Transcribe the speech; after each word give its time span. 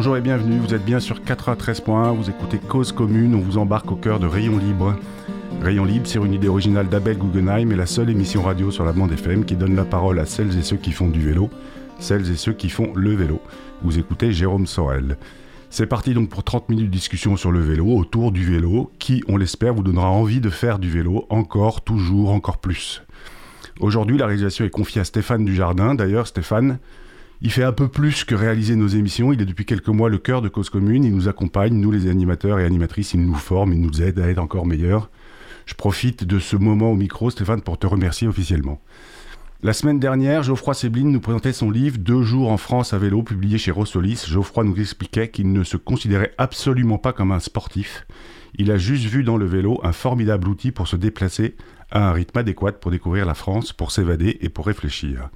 bonjour 0.00 0.16
et 0.16 0.22
bienvenue, 0.22 0.58
vous 0.58 0.72
êtes 0.72 0.86
bien 0.86 0.98
sur 0.98 1.20
93.1, 1.20 2.16
vous 2.16 2.30
écoutez 2.30 2.56
Cause 2.56 2.90
Commune, 2.90 3.34
on 3.34 3.40
vous 3.40 3.58
embarque 3.58 3.92
au 3.92 3.96
cœur 3.96 4.18
de 4.18 4.26
Rayon 4.26 4.56
Libre. 4.56 4.96
Rayon 5.60 5.84
Libre, 5.84 6.06
c'est 6.06 6.18
une 6.18 6.32
idée 6.32 6.48
originale 6.48 6.88
d'Abel 6.88 7.18
Guggenheim 7.18 7.70
et 7.70 7.76
la 7.76 7.84
seule 7.84 8.08
émission 8.08 8.40
radio 8.40 8.70
sur 8.70 8.86
la 8.86 8.92
bande 8.92 9.12
FM 9.12 9.44
qui 9.44 9.56
donne 9.56 9.76
la 9.76 9.84
parole 9.84 10.18
à 10.18 10.24
celles 10.24 10.58
et 10.58 10.62
ceux 10.62 10.78
qui 10.78 10.92
font 10.92 11.08
du 11.08 11.20
vélo, 11.20 11.50
celles 11.98 12.30
et 12.30 12.36
ceux 12.36 12.54
qui 12.54 12.70
font 12.70 12.94
le 12.94 13.14
vélo. 13.14 13.42
Vous 13.82 13.98
écoutez 13.98 14.32
Jérôme 14.32 14.66
Sorel. 14.66 15.18
C'est 15.68 15.84
parti 15.84 16.14
donc 16.14 16.30
pour 16.30 16.44
30 16.44 16.70
minutes 16.70 16.86
de 16.86 16.92
discussion 16.92 17.36
sur 17.36 17.52
le 17.52 17.60
vélo, 17.60 17.84
autour 17.94 18.32
du 18.32 18.42
vélo, 18.42 18.90
qui, 18.98 19.22
on 19.28 19.36
l'espère, 19.36 19.74
vous 19.74 19.82
donnera 19.82 20.08
envie 20.08 20.40
de 20.40 20.48
faire 20.48 20.78
du 20.78 20.88
vélo 20.88 21.26
encore, 21.28 21.82
toujours, 21.82 22.30
encore 22.30 22.56
plus. 22.56 23.02
Aujourd'hui, 23.80 24.16
la 24.16 24.24
réalisation 24.24 24.64
est 24.64 24.70
confiée 24.70 25.02
à 25.02 25.04
Stéphane 25.04 25.44
Dujardin. 25.44 25.94
D'ailleurs, 25.94 26.26
Stéphane, 26.26 26.78
il 27.42 27.50
fait 27.50 27.64
un 27.64 27.72
peu 27.72 27.88
plus 27.88 28.24
que 28.24 28.34
réaliser 28.34 28.76
nos 28.76 28.88
émissions. 28.88 29.32
Il 29.32 29.40
est 29.40 29.46
depuis 29.46 29.64
quelques 29.64 29.88
mois 29.88 30.10
le 30.10 30.18
cœur 30.18 30.42
de 30.42 30.48
Cause 30.48 30.68
Commune. 30.68 31.04
Il 31.04 31.14
nous 31.14 31.28
accompagne, 31.28 31.74
nous 31.74 31.90
les 31.90 32.08
animateurs 32.08 32.58
et 32.58 32.64
animatrices. 32.64 33.14
Il 33.14 33.24
nous 33.24 33.34
forme, 33.34 33.72
il 33.72 33.80
nous 33.80 34.02
aide 34.02 34.18
à 34.18 34.28
être 34.28 34.38
encore 34.38 34.66
meilleurs. 34.66 35.08
Je 35.64 35.74
profite 35.74 36.24
de 36.24 36.38
ce 36.38 36.56
moment 36.56 36.92
au 36.92 36.96
micro, 36.96 37.30
Stéphane, 37.30 37.62
pour 37.62 37.78
te 37.78 37.86
remercier 37.86 38.28
officiellement. 38.28 38.80
La 39.62 39.72
semaine 39.72 40.00
dernière, 40.00 40.42
Geoffroy 40.42 40.74
Sebline 40.74 41.10
nous 41.10 41.20
présentait 41.20 41.52
son 41.52 41.70
livre 41.70 41.98
Deux 41.98 42.22
jours 42.22 42.50
en 42.50 42.56
France 42.56 42.92
à 42.92 42.98
vélo, 42.98 43.22
publié 43.22 43.58
chez 43.58 43.70
Rossolis. 43.70 44.24
Geoffroy 44.26 44.64
nous 44.64 44.78
expliquait 44.78 45.28
qu'il 45.28 45.52
ne 45.52 45.64
se 45.64 45.76
considérait 45.76 46.32
absolument 46.38 46.98
pas 46.98 47.12
comme 47.12 47.32
un 47.32 47.40
sportif. 47.40 48.06
Il 48.56 48.70
a 48.70 48.78
juste 48.78 49.04
vu 49.04 49.22
dans 49.22 49.36
le 49.36 49.46
vélo 49.46 49.80
un 49.82 49.92
formidable 49.92 50.48
outil 50.48 50.72
pour 50.72 50.88
se 50.88 50.96
déplacer 50.96 51.56
à 51.90 52.08
un 52.08 52.12
rythme 52.12 52.38
adéquat 52.38 52.72
pour 52.72 52.90
découvrir 52.90 53.26
la 53.26 53.34
France, 53.34 53.72
pour 53.72 53.92
s'évader 53.92 54.38
et 54.40 54.48
pour 54.48 54.66
réfléchir. 54.66 55.28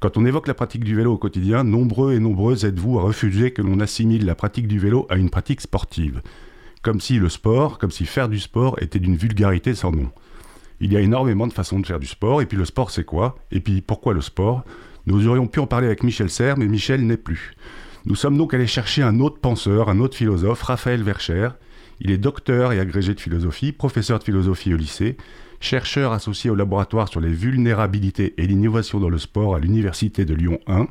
Quand 0.00 0.16
on 0.16 0.24
évoque 0.24 0.48
la 0.48 0.54
pratique 0.54 0.82
du 0.82 0.96
vélo 0.96 1.12
au 1.12 1.18
quotidien, 1.18 1.62
nombreux 1.62 2.14
et 2.14 2.20
nombreuses 2.20 2.64
êtes-vous 2.64 2.98
à 2.98 3.02
refuser 3.02 3.50
que 3.50 3.60
l'on 3.60 3.80
assimile 3.80 4.24
la 4.24 4.34
pratique 4.34 4.66
du 4.66 4.78
vélo 4.78 5.06
à 5.10 5.16
une 5.16 5.28
pratique 5.28 5.60
sportive? 5.60 6.22
Comme 6.80 7.02
si 7.02 7.18
le 7.18 7.28
sport, 7.28 7.76
comme 7.76 7.90
si 7.90 8.06
faire 8.06 8.30
du 8.30 8.40
sport 8.40 8.78
était 8.80 8.98
d'une 8.98 9.16
vulgarité 9.16 9.74
sans 9.74 9.92
nom. 9.92 10.10
Il 10.80 10.90
y 10.90 10.96
a 10.96 11.00
énormément 11.00 11.46
de 11.46 11.52
façons 11.52 11.78
de 11.80 11.86
faire 11.86 12.00
du 12.00 12.06
sport, 12.06 12.40
et 12.40 12.46
puis 12.46 12.56
le 12.56 12.64
sport 12.64 12.90
c'est 12.90 13.04
quoi? 13.04 13.36
Et 13.50 13.60
puis 13.60 13.82
pourquoi 13.82 14.14
le 14.14 14.22
sport? 14.22 14.64
Nous 15.04 15.28
aurions 15.28 15.46
pu 15.46 15.60
en 15.60 15.66
parler 15.66 15.88
avec 15.88 16.02
Michel 16.02 16.30
Serres, 16.30 16.56
mais 16.56 16.66
Michel 16.66 17.06
n'est 17.06 17.18
plus. 17.18 17.52
Nous 18.06 18.14
sommes 18.14 18.38
donc 18.38 18.54
allés 18.54 18.66
chercher 18.66 19.02
un 19.02 19.20
autre 19.20 19.38
penseur, 19.38 19.90
un 19.90 20.00
autre 20.00 20.16
philosophe, 20.16 20.62
Raphaël 20.62 21.02
Vercher. 21.02 21.50
Il 22.00 22.10
est 22.10 22.16
docteur 22.16 22.72
et 22.72 22.80
agrégé 22.80 23.12
de 23.12 23.20
philosophie, 23.20 23.72
professeur 23.72 24.18
de 24.18 24.24
philosophie 24.24 24.72
au 24.72 24.78
lycée, 24.78 25.18
chercheur 25.60 26.12
associé 26.12 26.50
au 26.50 26.54
laboratoire 26.54 27.08
sur 27.08 27.20
les 27.20 27.32
vulnérabilités 27.32 28.34
et 28.38 28.46
l'innovation 28.46 28.98
dans 28.98 29.10
le 29.10 29.18
sport 29.18 29.54
à 29.54 29.60
l'Université 29.60 30.24
de 30.24 30.34
Lyon 30.34 30.58
1. 30.66 30.86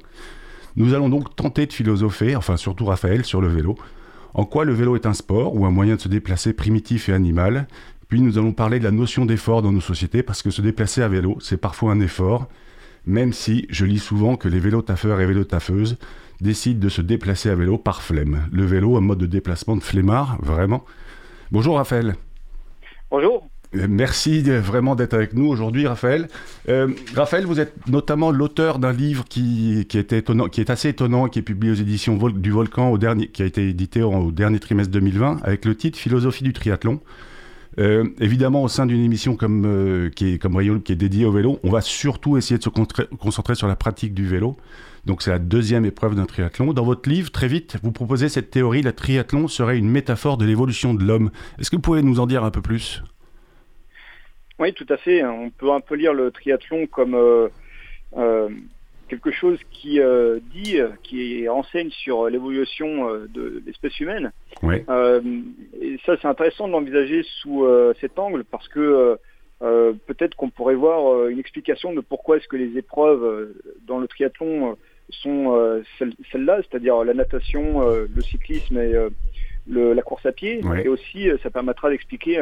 Nous 0.75 0.93
allons 0.93 1.09
donc 1.09 1.35
tenter 1.35 1.65
de 1.65 1.73
philosopher, 1.73 2.35
enfin 2.35 2.55
surtout 2.55 2.85
Raphaël, 2.85 3.25
sur 3.25 3.41
le 3.41 3.47
vélo. 3.47 3.75
En 4.33 4.45
quoi 4.45 4.63
le 4.63 4.73
vélo 4.73 4.95
est 4.95 5.07
un 5.07 5.13
sport 5.13 5.55
ou 5.55 5.65
un 5.65 5.71
moyen 5.71 5.95
de 5.95 6.01
se 6.01 6.07
déplacer 6.07 6.53
primitif 6.53 7.09
et 7.09 7.13
animal? 7.13 7.67
Puis 8.07 8.21
nous 8.21 8.37
allons 8.37 8.53
parler 8.53 8.79
de 8.79 8.83
la 8.83 8.91
notion 8.91 9.25
d'effort 9.25 9.61
dans 9.61 9.71
nos 9.71 9.81
sociétés 9.81 10.23
parce 10.23 10.43
que 10.43 10.51
se 10.51 10.61
déplacer 10.61 11.01
à 11.01 11.07
vélo, 11.07 11.37
c'est 11.41 11.57
parfois 11.57 11.91
un 11.91 11.99
effort, 11.99 12.47
même 13.05 13.33
si 13.33 13.65
je 13.69 13.85
lis 13.85 13.99
souvent 13.99 14.35
que 14.35 14.47
les 14.47 14.59
vélotaffeurs 14.59 15.19
et 15.19 15.25
vélotaffeuses 15.25 15.97
décident 16.41 16.79
de 16.79 16.89
se 16.89 17.01
déplacer 17.01 17.49
à 17.49 17.55
vélo 17.55 17.77
par 17.77 18.01
flemme. 18.01 18.47
Le 18.51 18.65
vélo, 18.65 18.97
un 18.97 19.01
mode 19.01 19.19
de 19.19 19.25
déplacement 19.25 19.75
de 19.75 19.83
flemmard, 19.83 20.37
vraiment. 20.41 20.85
Bonjour 21.51 21.77
Raphaël. 21.77 22.15
Bonjour. 23.11 23.48
Euh, 23.75 23.85
merci 23.89 24.41
vraiment 24.41 24.95
d'être 24.95 25.13
avec 25.13 25.33
nous 25.33 25.45
aujourd'hui, 25.45 25.85
Raphaël. 25.85 26.27
Euh, 26.69 26.87
Raphaël, 27.15 27.45
vous 27.45 27.59
êtes 27.59 27.73
notamment 27.87 28.31
l'auteur 28.31 28.79
d'un 28.79 28.93
livre 28.93 29.25
qui, 29.29 29.85
est 29.93 30.69
assez 30.69 30.89
étonnant, 30.89 31.27
qui 31.27 31.39
est 31.39 31.43
publié 31.43 31.73
aux 31.73 31.75
éditions 31.75 32.17
du 32.29 32.51
Volcan, 32.51 32.89
au 32.89 32.97
dernier, 32.97 33.27
qui 33.27 33.43
a 33.43 33.45
été 33.45 33.69
édité 33.69 34.01
au, 34.01 34.31
dernier 34.31 34.59
trimestre 34.59 34.91
2020, 34.91 35.41
avec 35.43 35.65
le 35.65 35.75
titre 35.75 35.99
Philosophie 35.99 36.43
du 36.43 36.53
triathlon. 36.53 36.99
Euh, 37.77 38.03
évidemment, 38.19 38.63
au 38.63 38.67
sein 38.67 38.85
d'une 38.85 39.03
émission 39.03 39.35
comme, 39.35 39.63
euh, 39.65 40.09
qui 40.09 40.33
est, 40.33 40.83
qui 40.83 40.91
est 40.91 40.95
dédiée 40.95 41.25
au 41.25 41.31
vélo, 41.31 41.59
on 41.63 41.69
va 41.69 41.81
surtout 41.81 42.37
essayer 42.37 42.57
de 42.57 42.63
se 42.63 42.69
concentrer 42.69 43.55
sur 43.55 43.67
la 43.67 43.75
pratique 43.75 44.13
du 44.13 44.27
vélo. 44.27 44.57
Donc 45.05 45.21
c'est 45.21 45.31
la 45.31 45.39
deuxième 45.39 45.85
épreuve 45.85 46.15
d'un 46.15 46.25
triathlon. 46.25 46.73
Dans 46.73 46.83
votre 46.83 47.07
livre, 47.07 47.31
très 47.31 47.47
vite, 47.47 47.77
vous 47.83 47.91
proposez 47.91 48.27
cette 48.27 48.51
théorie, 48.51 48.81
la 48.81 48.91
triathlon 48.91 49.47
serait 49.47 49.77
une 49.77 49.89
métaphore 49.89 50.37
de 50.37 50.45
l'évolution 50.45 50.93
de 50.93 51.03
l'homme. 51.03 51.31
Est-ce 51.57 51.69
que 51.69 51.77
vous 51.77 51.81
pouvez 51.81 52.01
nous 52.01 52.19
en 52.19 52.25
dire 52.25 52.43
un 52.43 52.51
peu 52.51 52.61
plus? 52.61 53.01
Oui, 54.59 54.73
tout 54.73 54.85
à 54.89 54.97
fait. 54.97 55.23
On 55.23 55.49
peut 55.49 55.71
un 55.71 55.79
peu 55.79 55.95
lire 55.95 56.13
le 56.13 56.31
triathlon 56.31 56.85
comme 56.87 57.15
euh, 57.15 57.47
euh, 58.17 58.49
quelque 59.07 59.31
chose 59.31 59.57
qui 59.71 60.01
euh, 60.01 60.39
dit, 60.53 60.77
qui 61.03 61.47
enseigne 61.47 61.89
sur 61.91 62.29
l'évolution 62.29 63.09
de 63.33 63.63
l'espèce 63.65 63.97
humaine. 63.99 64.31
Oui. 64.61 64.83
et 65.81 65.97
ça, 66.05 66.17
c'est 66.21 66.27
intéressant 66.27 66.67
de 66.67 66.73
l'envisager 66.73 67.23
sous 67.41 67.65
cet 68.01 68.19
angle 68.19 68.43
parce 68.43 68.67
que 68.67 69.17
peut-être 69.59 70.35
qu'on 70.35 70.49
pourrait 70.49 70.75
voir 70.75 71.27
une 71.27 71.39
explication 71.39 71.93
de 71.93 72.01
pourquoi 72.01 72.37
est-ce 72.37 72.47
que 72.47 72.57
les 72.57 72.77
épreuves 72.77 73.53
dans 73.87 73.97
le 73.97 74.07
triathlon 74.07 74.77
sont 75.09 75.81
celles-là, 75.97 76.59
c'est-à-dire 76.69 77.03
la 77.03 77.13
natation, 77.13 77.81
le 77.89 78.21
cyclisme 78.21 78.77
et 78.77 78.93
la 79.67 80.01
course 80.01 80.25
à 80.25 80.33
pied. 80.33 80.61
Et 80.83 80.89
aussi, 80.89 81.29
ça 81.41 81.49
permettra 81.49 81.89
d'expliquer 81.89 82.39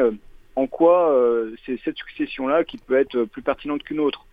en 0.58 0.66
quoi 0.66 1.12
euh, 1.12 1.54
c'est 1.64 1.78
cette 1.84 1.96
succession-là 1.96 2.64
qui 2.64 2.78
peut 2.78 2.98
être 2.98 3.24
plus 3.24 3.42
pertinente 3.42 3.84
qu'une 3.84 4.00
autre. 4.00 4.26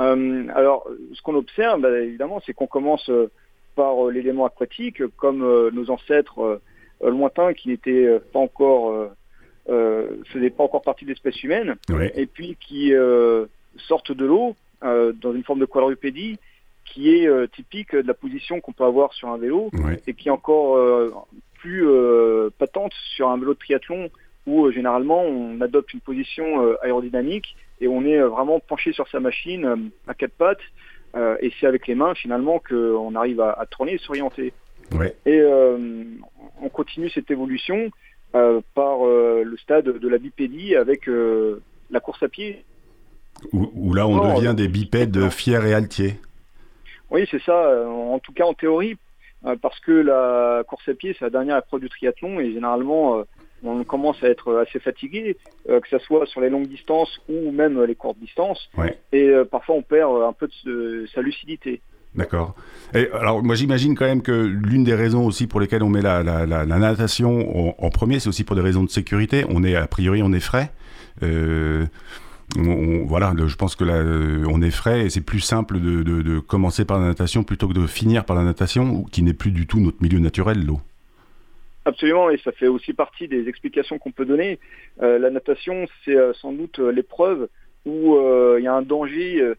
Euh, 0.00 0.46
alors, 0.54 0.88
ce 1.14 1.22
qu'on 1.22 1.36
observe, 1.36 1.80
bah, 1.80 1.96
évidemment, 2.00 2.42
c'est 2.44 2.52
qu'on 2.52 2.66
commence 2.66 3.08
euh, 3.08 3.30
par 3.76 4.06
l'élément 4.06 4.46
aquatique, 4.46 5.06
comme 5.16 5.38
nos 5.70 5.90
ancêtres 5.90 6.60
lointains 7.00 7.54
qui 7.54 7.68
n'étaient 7.68 8.18
pas 8.32 8.40
encore, 8.40 9.10
faisaient 9.66 10.50
pas 10.50 10.64
encore 10.64 10.82
partie 10.82 11.04
de 11.04 11.10
l'espèce 11.10 11.42
humaine, 11.44 11.76
et 12.14 12.26
puis 12.26 12.56
qui 12.60 12.92
sortent 13.76 14.12
de 14.12 14.26
l'eau 14.26 14.56
dans 14.82 15.32
une 15.32 15.44
forme 15.44 15.60
de 15.60 15.66
quadrupédie 15.66 16.38
qui 16.84 17.14
est 17.14 17.52
typique 17.52 17.94
de 17.94 18.06
la 18.06 18.12
position 18.12 18.60
qu'on 18.60 18.72
peut 18.72 18.84
avoir 18.84 19.14
sur 19.14 19.28
un 19.28 19.38
vélo 19.38 19.70
et 20.06 20.14
qui 20.14 20.28
est 20.28 20.32
encore 20.32 21.26
plus 21.54 21.86
patente 22.58 22.92
sur 23.14 23.30
un 23.30 23.38
vélo 23.38 23.54
de 23.54 23.58
triathlon 23.60 24.10
où 24.50 24.66
euh, 24.66 24.72
généralement 24.72 25.22
on 25.22 25.60
adopte 25.60 25.94
une 25.94 26.00
position 26.00 26.62
euh, 26.62 26.76
aérodynamique 26.82 27.56
et 27.80 27.88
on 27.88 28.04
est 28.04 28.18
euh, 28.18 28.28
vraiment 28.28 28.58
penché 28.60 28.92
sur 28.92 29.08
sa 29.08 29.20
machine 29.20 29.90
à 30.06 30.14
quatre 30.14 30.34
pattes. 30.34 30.66
et 31.40 31.52
c'est 31.58 31.66
avec 31.66 31.86
les 31.86 31.94
mains 31.94 32.14
finalement 32.14 32.58
qu'on 32.58 33.14
arrive 33.14 33.40
à, 33.40 33.66
tourner 33.70 33.94
et 33.94 33.98
s'orienter. 33.98 34.52
Et 35.26 35.40
on 36.62 36.68
continue 36.68 37.10
cette 37.10 37.30
évolution 37.30 37.90
par 38.32 38.96
le 39.52 39.56
stade 39.58 39.86
de 40.04 40.08
la 40.08 40.18
bipédie 40.18 40.76
avec 40.76 41.08
la 41.90 42.00
course 42.00 42.22
à 42.22 42.28
pied. 42.28 42.64
Où, 43.52 43.94
là 43.94 44.06
on 44.06 44.34
devient 44.36 44.54
des 44.54 44.68
bipèdes 44.68 45.30
fiers 45.30 45.66
et 45.66 45.74
altiers. 45.74 46.14
Oui, 47.10 47.26
c'est 47.30 47.42
ça, 47.42 47.58
en 47.88 48.20
tout 48.20 48.32
cas 48.32 48.44
en 48.44 48.54
théorie, 48.54 48.96
parce 49.62 49.80
que 49.80 49.92
la 50.12 50.62
course 50.68 50.88
à 50.88 50.94
pied, 50.94 51.16
c'est 51.18 51.24
la 51.24 51.30
dernière 51.30 51.58
épreuve 51.58 51.80
du 51.80 51.88
triathlon 51.88 52.38
et 52.38 52.52
généralement, 52.52 53.24
on 53.64 53.84
commence 53.84 54.22
à 54.22 54.28
être 54.28 54.56
assez 54.56 54.78
fatigué, 54.78 55.36
euh, 55.68 55.80
que 55.80 55.88
ce 55.88 55.98
soit 55.98 56.26
sur 56.26 56.40
les 56.40 56.50
longues 56.50 56.68
distances 56.68 57.20
ou 57.28 57.50
même 57.50 57.82
les 57.82 57.94
courtes 57.94 58.18
distances. 58.18 58.70
Et 59.12 59.28
euh, 59.28 59.44
parfois, 59.44 59.76
on 59.76 59.82
perd 59.82 60.22
un 60.22 60.32
peu 60.32 60.48
de, 60.64 61.06
sa 61.14 61.20
lucidité. 61.20 61.80
D'accord. 62.14 62.56
Et 62.92 63.08
alors, 63.12 63.42
moi, 63.42 63.54
j'imagine 63.54 63.94
quand 63.94 64.06
même 64.06 64.22
que 64.22 64.32
l'une 64.32 64.82
des 64.82 64.94
raisons 64.94 65.24
aussi 65.24 65.46
pour 65.46 65.60
lesquelles 65.60 65.82
on 65.82 65.88
met 65.88 66.02
la, 66.02 66.22
natation 66.66 67.82
en, 67.82 67.90
premier, 67.90 68.18
c'est 68.18 68.28
aussi 68.28 68.42
pour 68.42 68.56
des 68.56 68.62
raisons 68.62 68.82
de 68.82 68.90
sécurité. 68.90 69.44
On 69.48 69.62
est, 69.62 69.76
a 69.76 69.86
priori, 69.86 70.22
on 70.22 70.32
est 70.32 70.40
frais. 70.40 70.72
Euh, 71.22 71.86
voilà, 72.56 73.32
je 73.46 73.54
pense 73.54 73.76
que 73.76 73.84
là, 73.84 74.02
on 74.48 74.60
est 74.60 74.72
frais 74.72 75.06
et 75.06 75.10
c'est 75.10 75.20
plus 75.20 75.38
simple 75.38 75.78
de, 75.78 76.02
de, 76.02 76.40
commencer 76.40 76.84
par 76.84 76.98
la 76.98 77.06
natation 77.06 77.44
plutôt 77.44 77.68
que 77.68 77.74
de 77.74 77.86
finir 77.86 78.24
par 78.24 78.34
la 78.34 78.42
natation, 78.42 79.04
qui 79.04 79.22
n'est 79.22 79.34
plus 79.34 79.52
du 79.52 79.68
tout 79.68 79.78
notre 79.78 80.02
milieu 80.02 80.18
naturel, 80.18 80.66
l'eau. 80.66 80.80
Absolument, 81.84 82.28
et 82.28 82.38
ça 82.38 82.52
fait 82.52 82.66
aussi 82.66 82.92
partie 82.92 83.26
des 83.26 83.48
explications 83.48 83.98
qu'on 83.98 84.12
peut 84.12 84.26
donner. 84.26 84.58
Euh, 85.02 85.18
la 85.18 85.30
natation, 85.30 85.86
c'est 86.04 86.14
euh, 86.14 86.32
sans 86.34 86.52
doute 86.52 86.78
euh, 86.78 86.92
l'épreuve 86.92 87.48
où 87.86 88.18
il 88.58 88.62
y 88.62 88.66
a 88.66 88.74
un 88.74 88.82
danger 88.82 89.54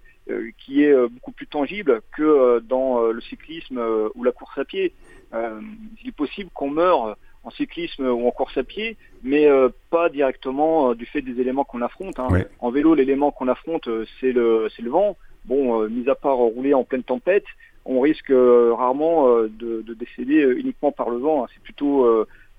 qui 0.60 0.84
est 0.84 0.96
beaucoup 1.08 1.32
plus 1.32 1.48
tangible 1.48 2.02
que 2.16 2.60
dans 2.60 3.02
le 3.08 3.20
cyclisme 3.20 3.82
ou 4.14 4.24
la 4.24 4.32
course 4.32 4.60
à 4.60 4.64
pied. 4.64 4.94
il 5.34 6.08
est 6.08 6.16
possible 6.16 6.52
qu'on 6.54 6.70
meure 6.70 7.18
en 7.44 7.50
cyclisme 7.50 8.06
ou 8.06 8.28
en 8.28 8.30
course 8.30 8.56
à 8.60 8.64
pied, 8.64 8.96
mais 9.24 9.48
pas 9.90 10.10
directement 10.10 10.94
du 10.94 11.08
fait 11.08 11.24
des 11.24 11.42
éléments 11.42 11.64
qu'on 11.64 11.82
affronte. 11.82 12.20
Hein. 12.20 12.28
En 12.60 12.70
vélo, 12.70 12.94
l'élément 12.94 13.32
qu'on 13.32 13.48
affronte, 13.48 13.90
c'est 14.20 14.32
le, 14.32 14.68
le 14.80 14.90
vent. 14.92 15.18
Bon, 15.46 15.90
mis 15.90 16.08
à 16.08 16.14
part 16.14 16.38
rouler 16.38 16.76
en 16.76 16.84
pleine 16.84 17.02
tempête, 17.02 17.46
on 17.86 18.00
risque 18.02 18.30
euh, 18.30 18.74
rarement 18.74 19.28
euh, 19.28 19.52
de, 19.60 19.94
décéder 19.94 20.44
euh, 20.44 20.60
uniquement 20.60 20.92
par 20.92 21.10
le 21.10 21.18
vent. 21.18 21.44
Hein. 21.44 21.48
C'est 21.54 21.64
plutôt 21.64 22.06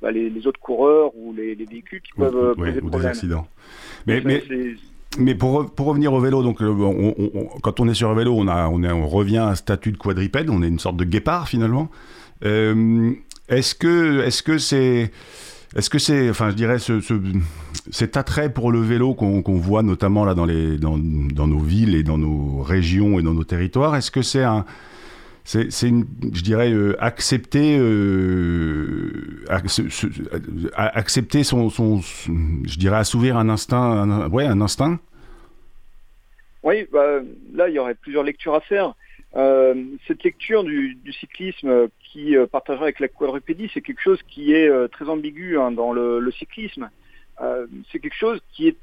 bah, 0.01 0.11
les, 0.11 0.47
autres 0.47 0.61
coureurs 0.61 1.13
ou 1.17 1.33
les, 1.33 1.55
véhicules 1.55 2.01
qui 2.01 2.13
peuvent 2.17 2.55
poser 2.55 2.81
ou 2.83 2.91
des 2.91 3.07
accidents. 3.07 3.47
Mais, 4.07 4.23
mais, 5.19 5.35
pour, 5.35 5.71
pour, 5.71 5.87
revenir 5.89 6.13
au 6.13 6.21
vélo, 6.21 6.43
donc 6.43 6.63
quand 7.63 7.81
on 7.81 7.89
est 7.89 7.95
sur 7.95 8.11
un 8.11 8.15
vélo, 8.15 8.35
on, 8.35 8.49
a, 8.49 8.69
on, 8.69 8.83
on, 8.83 9.07
revient 9.07 9.39
à 9.39 9.49
un 9.49 9.55
statut 9.55 9.93
de 9.93 9.99
quadrupède, 9.99 10.49
on 10.49 10.63
est 10.63 10.69
une 10.69 10.79
sorte 10.79 10.97
de 10.97 11.05
guépard 11.05 11.49
finalement. 11.49 11.91
est-ce 12.43 13.75
que 13.75 14.21
est-ce 14.23 14.43
que 14.43 14.59
c'est 14.59 15.11
est-ce 15.75 15.89
que 15.89 15.99
c'est, 15.99 16.29
enfin, 16.29 16.51
je 16.51 16.55
dirais, 16.55 16.79
ce, 16.79 17.01
cet 17.91 18.19
attrait 18.19 18.53
pour 18.53 18.71
le 18.71 18.81
vélo 18.81 19.15
qu'on 19.15 19.41
voit 19.41 19.83
notamment 19.83 20.27
là 20.27 20.35
dans, 20.35 20.45
les, 20.45 20.77
dans, 20.77 20.99
dans, 20.99 21.47
nos 21.47 21.59
villes 21.59 21.95
et 21.95 22.03
dans 22.03 22.19
nos 22.19 22.61
régions 22.63 23.19
et 23.19 23.23
dans 23.23 23.33
nos 23.33 23.45
territoires, 23.45 23.97
est-ce 23.97 24.11
que 24.11 24.21
c'est 24.21 24.45
un, 24.45 24.67
c'est, 25.45 25.71
je 25.71 26.43
dirais, 26.43 26.73
euh, 26.73 26.97
accepter, 27.03 27.77
euh, 27.79 29.45
accepter 30.77 31.43
son, 31.43 31.69
son, 31.69 32.01
je 32.01 32.79
dirais, 32.79 32.97
assouvir 32.97 33.37
un 33.37 33.49
instinct, 33.49 33.83
un, 33.83 34.29
ouais, 34.31 34.45
un 34.45 34.61
instinct. 34.61 35.01
Oui, 36.63 36.87
bah, 36.93 37.21
là, 37.53 37.69
il 37.69 37.75
y 37.75 37.79
aurait 37.79 37.95
plusieurs 37.95 38.25
lectures 38.25 38.55
à 38.55 38.61
faire. 38.61 38.95
Euh, 39.35 39.75
cette 40.07 40.23
lecture 40.23 40.63
du, 40.63 40.95
du 40.95 41.13
cyclisme 41.13 41.89
qui 42.01 42.37
partagera 42.51 42.85
avec 42.85 43.01
la 43.01 43.09
quadrupédie, 43.09 43.71
c'est 43.73 43.81
quelque 43.81 44.03
chose 44.03 44.21
qui 44.29 44.53
est 44.53 44.71
très 44.89 45.09
ambigu 45.09 45.59
hein, 45.59 45.73
dans 45.73 45.93
le, 45.93 46.21
le 46.21 46.31
cyclisme. 46.33 46.89
C'est 47.91 47.99
quelque 47.99 48.17
chose 48.17 48.41
qui 48.53 48.69
est 48.69 48.77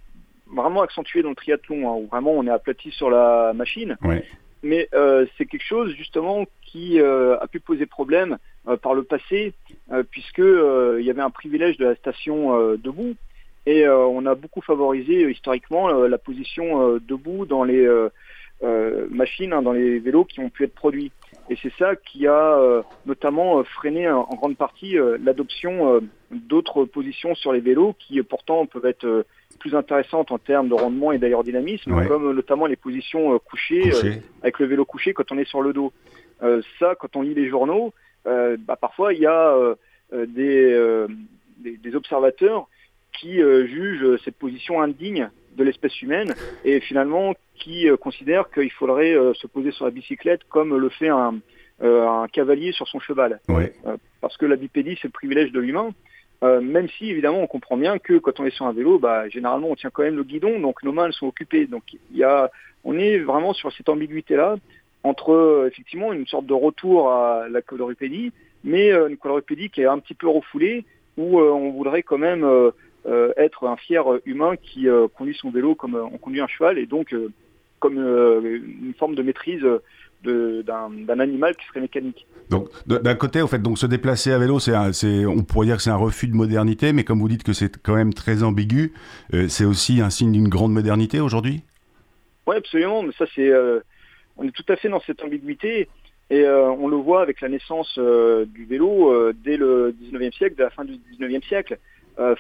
vraiment 0.54 0.82
accentué 0.82 1.22
dans 1.22 1.30
le 1.30 1.36
triathlon, 1.36 1.88
hein, 1.88 1.96
où 2.02 2.08
vraiment 2.08 2.32
on 2.32 2.46
est 2.46 2.50
aplati 2.50 2.92
sur 2.92 3.10
la 3.10 3.54
machine. 3.54 3.96
Ouais. 4.02 4.26
Mais 4.62 4.90
euh, 4.94 5.26
c'est 5.38 5.46
quelque 5.46 5.66
chose 5.66 5.94
justement 5.96 6.46
qui 6.62 7.00
a 7.00 7.48
pu 7.48 7.60
poser 7.60 7.88
problème 7.88 8.38
par 8.84 8.94
le 8.94 9.02
passé, 9.02 9.54
puisque 10.12 10.38
il 10.38 11.04
y 11.04 11.10
avait 11.10 11.22
un 11.22 11.32
privilège 11.32 11.78
de 11.78 11.86
la 11.86 11.96
station 11.96 12.76
debout, 12.76 13.16
et 13.66 13.88
on 13.90 14.24
a 14.28 14.36
beaucoup 14.36 14.62
favorisé 14.62 15.28
historiquement 15.32 15.90
la 15.90 16.18
position 16.20 16.98
debout 16.98 17.48
dans 17.48 17.64
les 17.64 17.88
euh, 18.62 19.08
machines 19.10 19.54
hein, 19.54 19.62
dans 19.62 19.72
les 19.72 20.00
vélos 20.00 20.26
qui 20.26 20.42
ont 20.42 20.50
pu 20.50 20.66
être 20.66 20.76
produits. 20.76 21.14
Et 21.50 21.58
c'est 21.62 21.74
ça 21.80 21.96
qui 21.96 22.28
a 22.28 22.58
euh, 22.60 22.84
notamment 23.06 23.60
euh, 23.60 23.64
freiné 23.64 24.10
en, 24.10 24.24
grande 24.36 24.56
partie 24.56 24.96
l'adoption 25.20 26.02
d'autres 26.32 26.86
positions 26.86 27.36
sur 27.36 27.52
les 27.52 27.60
vélos 27.60 27.96
qui 28.00 28.22
pourtant 28.24 28.66
peuvent 28.66 28.86
être 28.86 29.26
plus 29.60 29.76
intéressantes 29.76 30.32
en 30.32 30.38
termes 30.38 30.70
de 30.70 30.74
rendement 30.74 31.12
et 31.12 31.18
d'aérodynamisme, 31.18 32.08
comme 32.08 32.32
notamment 32.34 32.68
les 32.68 32.76
positions 32.76 33.38
couchées, 33.40 33.92
avec 34.42 34.60
le 34.60 34.68
vélo 34.68 34.86
couché 34.86 35.14
quand 35.14 35.32
on 35.32 35.38
est 35.38 35.48
sur 35.48 35.62
le 35.62 35.74
dos. 35.74 35.92
ça, 36.80 36.96
quand 36.96 37.16
on 37.16 37.24
lit 37.24 37.34
les 37.34 37.50
journaux, 37.50 37.94
bah, 38.26 38.76
parfois 38.80 39.14
il 39.14 39.20
y 39.20 39.26
a 39.26 39.76
des, 40.14 41.08
des, 41.58 41.78
des, 41.78 41.96
observateurs 41.96 42.68
qui 43.12 43.40
jugent 43.40 44.18
cette 44.24 44.38
position 44.38 44.82
indigne 44.82 45.30
de 45.58 45.64
l'espèce 45.64 46.02
humaine 46.02 46.34
et 46.64 46.80
finalement 46.80 47.34
qui 47.60 47.88
euh, 47.88 47.98
considère 47.98 48.50
qu'il 48.50 48.72
faudrait 48.72 49.14
euh, 49.14 49.34
se 49.36 49.46
poser 49.46 49.72
sur 49.72 49.86
la 49.86 49.92
bicyclette 49.92 50.44
comme 50.50 50.76
le 50.76 50.90
fait 50.90 51.10
un, 51.10 51.36
euh, 51.84 52.08
un 52.08 52.28
cavalier 52.28 52.72
sur 52.72 52.88
son 52.88 53.00
cheval. 53.00 53.40
parce 54.22 54.38
que 54.38 54.46
la 54.46 54.56
bipédie, 54.56 54.98
c'est 55.02 55.08
le 55.08 55.12
privilège 55.12 55.52
de 55.52 55.60
l'humain. 55.60 55.94
même 56.42 56.88
si 56.98 57.10
évidemment 57.10 57.42
on 57.42 57.48
comprend 57.48 57.78
bien 57.78 58.00
que 58.00 58.18
quand 58.18 58.40
on 58.40 58.46
est 58.46 58.56
sur 58.56 58.66
un 58.66 58.74
vélo, 58.74 58.98
bah, 58.98 59.30
généralement 59.30 59.70
on 59.70 59.76
tient 59.76 59.92
quand 59.92 60.04
même 60.04 60.16
le 60.16 60.24
guidon, 60.24 60.60
donc 60.60 60.82
nos 60.84 60.94
mains 60.94 61.12
sont 61.12 61.28
occupées. 61.28 61.68
Donc 61.68 61.84
y 62.14 62.24
a, 62.24 62.50
on 62.84 62.98
est 62.98 63.20
vraiment 63.20 63.54
sur 63.54 63.72
cette 63.74 63.90
ambiguïté-là 63.90 64.56
entre 65.04 65.68
effectivement 65.70 66.12
une 66.12 66.28
sorte 66.28 66.46
de 66.46 66.54
retour 66.54 67.12
à 67.12 67.48
la 67.50 67.62
quadrupédie, 67.62 68.32
mais 68.64 68.92
une 68.92 69.18
quadrupédie 69.18 69.70
qui 69.70 69.82
est 69.82 69.86
un 69.86 70.00
petit 70.00 70.14
peu 70.14 70.28
refoulée, 70.28 70.84
où 71.18 71.40
on 71.40 71.72
voudrait 71.72 72.04
quand 72.04 72.18
même 72.18 72.46
être 73.38 73.66
un 73.66 73.78
fier 73.78 74.04
humain 74.26 74.58
qui 74.58 74.88
conduit 75.16 75.36
son 75.36 75.52
vélo 75.52 75.74
comme 75.76 75.96
on 75.96 76.18
conduit 76.18 76.42
un 76.42 76.48
cheval, 76.48 76.78
et 76.78 76.86
donc 76.86 77.16
comme 77.80 77.98
euh, 77.98 78.60
une 78.66 78.94
forme 78.98 79.16
de 79.16 79.24
maîtrise 79.24 79.66
d'un 80.24 81.20
animal 81.20 81.56
qui 81.56 81.66
serait 81.68 81.80
mécanique. 81.80 82.28
Donc 82.50 82.68
d'un 82.86 83.16
côté, 83.16 83.42
au 83.42 83.48
fait, 83.48 83.60
donc 83.60 83.78
se 83.78 83.86
déplacer 83.86 84.34
à 84.34 84.38
vélo, 84.38 84.60
c'est, 84.60 84.76
on 85.26 85.44
pourrait 85.44 85.68
dire 85.68 85.78
que 85.78 85.82
c'est 85.82 85.90
un 85.90 85.96
refus 85.96 86.28
de 86.28 86.36
modernité, 86.36 86.92
mais 86.92 87.06
comme 87.06 87.20
vous 87.20 87.30
dites 87.30 87.44
que 87.44 87.54
c'est 87.54 87.82
quand 87.82 87.96
même 87.96 88.14
très 88.14 88.44
ambigu, 88.44 88.92
euh, 89.34 89.48
c'est 89.48 89.64
aussi 89.64 90.02
un 90.02 90.10
signe 90.10 90.34
d'une 90.34 90.50
grande 90.50 90.74
modernité 90.74 91.22
aujourd'hui? 91.22 91.64
Oui, 92.48 92.58
absolument. 92.58 93.04
Mais 93.04 93.14
ça, 93.18 93.26
c'est, 93.34 93.50
euh, 93.50 93.80
on 94.36 94.44
est 94.44 94.52
tout 94.52 94.66
à 94.68 94.76
fait 94.76 94.90
dans 94.90 95.00
cette 95.02 95.24
ambiguïté, 95.24 95.88
et 96.32 96.48
on 96.48 96.88
le 96.88 96.98
voit 96.98 97.24
avec 97.24 97.42
la 97.42 97.50
naissance 97.50 97.98
du 97.98 98.66
vélo 98.66 99.34
dès 99.34 99.58
le 99.58 99.96
19e 100.00 100.32
siècle, 100.32 100.56
dès 100.58 100.64
la 100.64 100.70
fin 100.70 100.86
du 100.86 100.94
19e 101.20 101.44
siècle. 101.44 101.80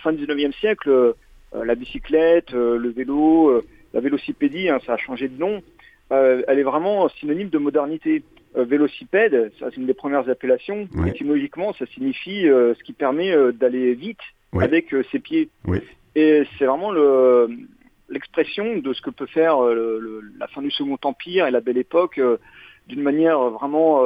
fin 0.04 0.14
du 0.14 0.28
19e 0.28 0.54
siècle, 0.60 1.16
la 1.54 1.74
bicyclette, 1.74 2.52
le 2.52 2.90
vélo 2.90 3.64
la 3.94 4.00
vélocipédie, 4.00 4.70
hein, 4.70 4.80
ça 4.86 4.94
a 4.94 4.98
changé 4.98 5.28
de 5.28 5.38
nom, 5.40 5.62
euh, 6.12 6.42
elle 6.48 6.60
est 6.60 6.64
vraiment 6.64 7.08
synonyme 7.10 7.50
de 7.50 7.58
modernité. 7.58 8.24
Euh, 8.58 8.64
vélocipède, 8.64 9.52
c'est 9.60 9.78
une 9.78 9.86
des 9.86 9.94
premières 9.94 10.28
appellations. 10.30 10.88
Étymologiquement, 11.06 11.74
ça 11.74 11.86
signifie 11.88 12.48
euh, 12.48 12.74
ce 12.76 12.84
qui 12.84 12.94
permet 12.94 13.34
d'aller 13.54 13.94
vite 13.94 14.20
avec 14.54 14.94
ses 15.12 15.20
pieds. 15.20 15.50
Et 16.16 16.44
c'est 16.58 16.66
vraiment 16.66 16.92
le, 16.92 17.50
l'expression 18.10 18.78
de 18.78 18.94
ce 18.94 19.02
que 19.02 19.12
peut 19.12 19.28
faire 19.28 19.62
la 19.62 20.48
fin 20.48 20.62
du 20.62 20.72
Second 20.72 20.98
Empire 21.04 21.46
et 21.46 21.52
la 21.52 21.62
Belle 21.62 21.78
Époque 21.78 22.20
d'une 22.88 23.04
manière 23.04 23.40
vraiment 23.52 24.04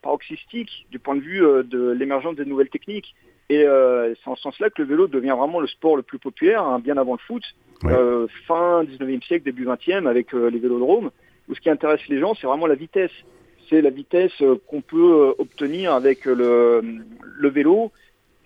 paroxystique 0.00 0.86
du 0.92 1.00
point 1.00 1.16
de 1.16 1.20
vue 1.20 1.40
de 1.40 1.90
l'émergence 1.90 2.36
des 2.36 2.44
nouvelles 2.44 2.68
techniques. 2.68 3.16
Et 3.50 3.62
c'est 3.62 4.30
en 4.30 4.36
ce 4.36 4.42
sens-là 4.42 4.70
que 4.70 4.80
le 4.82 4.88
vélo 4.88 5.06
devient 5.06 5.34
vraiment 5.38 5.60
le 5.60 5.66
sport 5.66 5.96
le 5.96 6.02
plus 6.02 6.18
populaire, 6.18 6.62
hein, 6.62 6.78
bien 6.78 6.96
avant 6.96 7.12
le 7.12 7.18
foot, 7.18 7.42
euh, 7.84 8.26
fin 8.46 8.84
19e 8.84 9.22
siècle, 9.24 9.44
début 9.44 9.66
20e, 9.66 10.06
avec 10.08 10.34
euh, 10.34 10.50
les 10.50 10.58
vélodromes, 10.58 11.10
où 11.48 11.54
ce 11.54 11.60
qui 11.60 11.70
intéresse 11.70 12.00
les 12.08 12.18
gens, 12.18 12.34
c'est 12.34 12.46
vraiment 12.46 12.66
la 12.66 12.74
vitesse. 12.74 13.10
C'est 13.68 13.82
la 13.82 13.90
vitesse 13.90 14.32
euh, 14.42 14.56
qu'on 14.66 14.80
peut 14.80 15.34
obtenir 15.38 15.92
avec 15.92 16.24
le, 16.24 16.82
le 17.38 17.48
vélo 17.48 17.92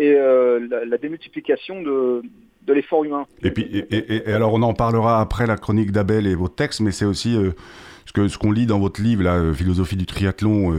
et 0.01 0.13
la, 0.15 0.97
démultiplication 0.97 1.83
de, 1.83 2.23
de 2.65 2.73
l'effort 2.73 3.05
humain. 3.05 3.27
Et 3.43 3.51
puis, 3.51 3.85
et, 3.91 4.33
alors 4.33 4.55
on 4.55 4.63
en 4.63 4.73
parlera 4.73 5.21
après 5.21 5.45
la 5.45 5.57
chronique 5.57 5.91
d'Abel 5.91 6.29
et 6.29 6.37
vos 6.37 6.47
textes, 6.47 6.81
mais 6.81 6.93
c'est 6.93 7.05
aussi 7.05 7.37
ce 8.07 8.13
que 8.13 8.29
ce 8.29 8.39
qu'on 8.39 8.53
lit 8.53 8.67
dans 8.67 8.79
votre 8.79 9.03
livre, 9.03 9.25
la 9.25 9.53
philosophie 9.53 9.97
du 9.97 10.07
triathlon, 10.07 10.73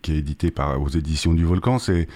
qui 0.00 0.14
est 0.14 0.18
édité 0.20 0.50
par 0.50 0.80
aux 0.80 0.88
éditions 0.88 1.34
du 1.34 1.44
Volcan, 1.44 1.78
c'est 1.78 2.08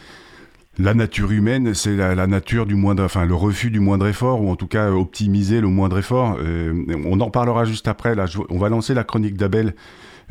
la 0.78 0.94
nature 0.94 1.30
humaine, 1.30 1.74
c'est 1.74 1.96
la, 1.96 2.26
nature 2.26 2.66
du 2.66 2.74
moindre, 2.74 3.04
enfin 3.04 3.24
le 3.24 3.34
refus 3.34 3.70
du 3.70 3.80
moindre 3.80 4.06
effort, 4.06 4.42
ou 4.42 4.50
en 4.50 4.56
tout 4.56 4.66
cas 4.66 4.90
optimiser 4.90 5.60
le 5.60 5.68
moindre 5.68 5.98
effort. 5.98 6.36
Euh, 6.40 6.84
on 7.04 7.20
en 7.20 7.30
parlera 7.30 7.64
juste 7.64 7.88
après. 7.88 8.14
Là, 8.14 8.26
on 8.50 8.58
va 8.58 8.68
lancer 8.68 8.94
la 8.94 9.04
chronique 9.04 9.36
d'Abel, 9.36 9.74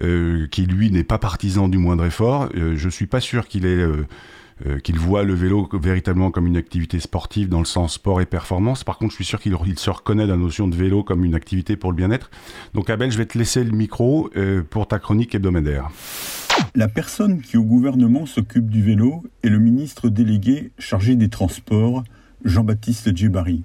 euh, 0.01 0.47
qui 0.47 0.65
lui 0.65 0.91
n'est 0.91 1.03
pas 1.03 1.17
partisan 1.17 1.67
du 1.67 1.77
moindre 1.77 2.05
effort. 2.05 2.49
Euh, 2.55 2.75
je 2.75 2.89
suis 2.89 3.07
pas 3.07 3.21
sûr 3.21 3.47
qu'il 3.47 3.65
est 3.65 3.85
euh, 4.65 4.79
qu'il 4.79 4.97
voit 4.97 5.23
le 5.23 5.33
vélo 5.33 5.67
véritablement 5.73 6.31
comme 6.31 6.47
une 6.47 6.55
activité 6.55 7.01
sportive 7.01 7.49
dans 7.49 7.59
le 7.59 7.65
sens 7.65 7.95
sport 7.95 8.21
et 8.21 8.25
performance. 8.25 8.85
Par 8.85 8.97
contre, 8.97 9.11
je 9.11 9.15
suis 9.15 9.25
sûr 9.25 9.41
qu'il 9.41 9.53
se 9.77 9.89
reconnaît 9.89 10.25
la 10.25 10.37
notion 10.37 10.69
de 10.69 10.75
vélo 10.77 11.03
comme 11.03 11.25
une 11.25 11.35
activité 11.35 11.75
pour 11.75 11.91
le 11.91 11.97
bien-être. 11.97 12.31
Donc 12.73 12.89
Abel, 12.89 13.11
je 13.11 13.17
vais 13.17 13.25
te 13.25 13.37
laisser 13.37 13.65
le 13.65 13.71
micro 13.71 14.29
euh, 14.37 14.63
pour 14.63 14.87
ta 14.87 14.97
chronique 14.97 15.35
hebdomadaire. 15.35 15.89
La 16.77 16.89
personne 16.89 17.39
qui 17.39 17.55
au 17.55 17.63
gouvernement 17.63 18.25
s'occupe 18.25 18.69
du 18.69 18.83
vélo 18.83 19.23
est 19.43 19.47
le 19.47 19.59
ministre 19.59 20.09
délégué 20.09 20.71
chargé 20.77 21.15
des 21.15 21.29
Transports, 21.29 22.03
Jean-Baptiste 22.43 23.15
Djebari. 23.15 23.61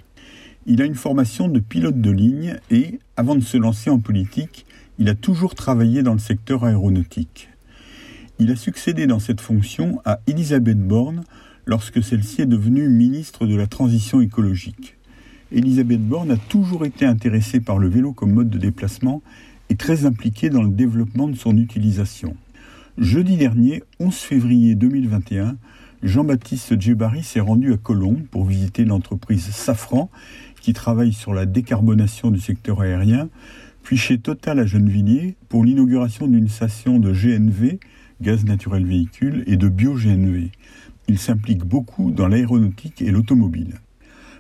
Il 0.67 0.81
a 0.81 0.85
une 0.85 0.95
formation 0.95 1.49
de 1.49 1.59
pilote 1.59 2.01
de 2.01 2.13
ligne 2.13 2.61
et, 2.71 3.01
avant 3.17 3.35
de 3.35 3.41
se 3.41 3.57
lancer 3.57 3.91
en 3.91 3.99
politique, 3.99 4.65
il 5.01 5.09
a 5.09 5.17
toujours 5.17 5.57
travaillé 5.57 6.05
dans 6.05 6.13
le 6.13 6.21
secteur 6.21 6.63
aéronautique. 6.63 7.49
Il 8.39 8.53
a 8.53 8.57
succédé 8.57 9.09
dans 9.09 9.19
cette 9.19 9.41
fonction 9.41 10.01
à 10.05 10.21
Elisabeth 10.29 10.79
Borne 10.79 11.25
lorsque 11.67 12.05
celle-ci 12.05 12.43
est 12.43 12.47
devenue 12.47 12.89
ministre 12.89 13.45
de 13.45 13.57
la 13.57 13.67
Transition 13.67 14.21
écologique. 14.21 14.97
Elisabeth 15.51 16.07
Borne 16.07 16.31
a 16.31 16.37
toujours 16.37 16.85
été 16.85 17.07
intéressée 17.07 17.59
par 17.59 17.81
le 17.81 17.89
vélo 17.89 18.13
comme 18.13 18.35
mode 18.35 18.51
de 18.51 18.59
déplacement 18.59 19.21
et 19.69 19.75
très 19.75 20.05
impliquée 20.07 20.49
dans 20.49 20.63
le 20.63 20.71
développement 20.71 21.27
de 21.27 21.35
son 21.35 21.57
utilisation. 21.57 22.37
Jeudi 22.99 23.37
dernier, 23.37 23.83
11 23.99 24.15
février 24.15 24.75
2021, 24.75 25.57
Jean-Baptiste 26.03 26.81
Djebari 26.81 27.23
s'est 27.23 27.41
rendu 27.41 27.73
à 27.73 27.77
Colombes 27.77 28.27
pour 28.31 28.45
visiter 28.45 28.85
l'entreprise 28.85 29.51
Safran 29.51 30.11
qui 30.61 30.73
travaille 30.73 31.13
sur 31.13 31.33
la 31.33 31.47
décarbonation 31.47 32.31
du 32.31 32.41
secteur 32.41 32.81
aérien, 32.81 33.29
puis 33.83 33.97
chez 33.97 34.19
Total 34.19 34.59
à 34.59 34.67
Gennevilliers 34.67 35.37
pour 35.49 35.65
l'inauguration 35.65 36.27
d'une 36.27 36.49
station 36.49 36.99
de 36.99 37.13
GNV 37.13 37.79
gaz 38.21 38.45
naturel 38.45 38.85
véhicule, 38.85 39.45
et 39.47 39.57
de 39.57 39.69
bio-GNV. 39.69 40.51
Il 41.09 41.19
s'implique 41.19 41.65
beaucoup 41.65 42.11
dans 42.11 42.29
l'aéronautique 42.29 43.03
et 43.03 43.11
l'automobile. 43.11 43.81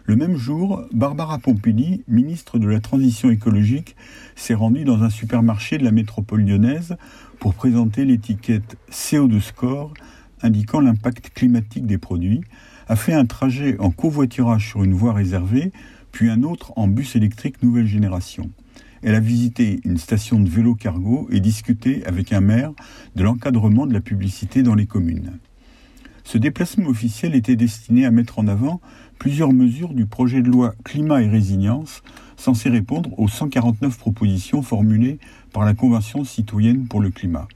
Le 0.04 0.16
même 0.16 0.36
jour, 0.36 0.82
Barbara 0.92 1.38
Pompili, 1.38 2.02
ministre 2.08 2.58
de 2.58 2.66
la 2.66 2.80
Transition 2.80 3.30
écologique, 3.30 3.96
s'est 4.34 4.54
rendue 4.54 4.84
dans 4.84 5.02
un 5.02 5.10
supermarché 5.10 5.78
de 5.78 5.84
la 5.84 5.92
métropole 5.92 6.42
lyonnaise 6.42 6.96
pour 7.40 7.54
présenter 7.54 8.04
l'étiquette 8.04 8.76
CO2 8.92 9.40
Score 9.40 9.94
indiquant 10.42 10.80
l'impact 10.80 11.30
climatique 11.30 11.86
des 11.86 11.98
produits, 11.98 12.42
a 12.88 12.96
fait 12.96 13.14
un 13.14 13.26
trajet 13.26 13.76
en 13.78 13.90
covoiturage 13.90 14.68
sur 14.68 14.84
une 14.84 14.94
voie 14.94 15.12
réservée, 15.12 15.72
puis 16.12 16.30
un 16.30 16.42
autre 16.42 16.72
en 16.76 16.86
bus 16.86 17.16
électrique 17.16 17.62
nouvelle 17.62 17.86
génération. 17.86 18.50
Elle 19.02 19.14
a 19.14 19.20
visité 19.20 19.80
une 19.84 19.96
station 19.96 20.38
de 20.40 20.48
vélo 20.48 20.74
cargo 20.74 21.28
et 21.30 21.40
discuté 21.40 22.04
avec 22.04 22.32
un 22.32 22.40
maire 22.40 22.72
de 23.16 23.22
l'encadrement 23.22 23.86
de 23.86 23.94
la 23.94 24.00
publicité 24.00 24.62
dans 24.62 24.74
les 24.74 24.86
communes. 24.86 25.38
Ce 26.24 26.36
déplacement 26.36 26.88
officiel 26.88 27.34
était 27.34 27.56
destiné 27.56 28.04
à 28.04 28.10
mettre 28.10 28.38
en 28.38 28.46
avant 28.46 28.80
plusieurs 29.18 29.52
mesures 29.52 29.94
du 29.94 30.06
projet 30.06 30.42
de 30.42 30.48
loi 30.48 30.74
Climat 30.84 31.22
et 31.22 31.28
résilience 31.28 32.02
censé 32.40 32.70
répondre 32.70 33.10
aux 33.18 33.28
149 33.28 33.98
propositions 33.98 34.62
formulées 34.62 35.18
par 35.52 35.64
la 35.64 35.74
Convention 35.74 36.24
citoyenne 36.24 36.86
pour 36.88 37.00
le 37.00 37.10
climat. 37.10 37.46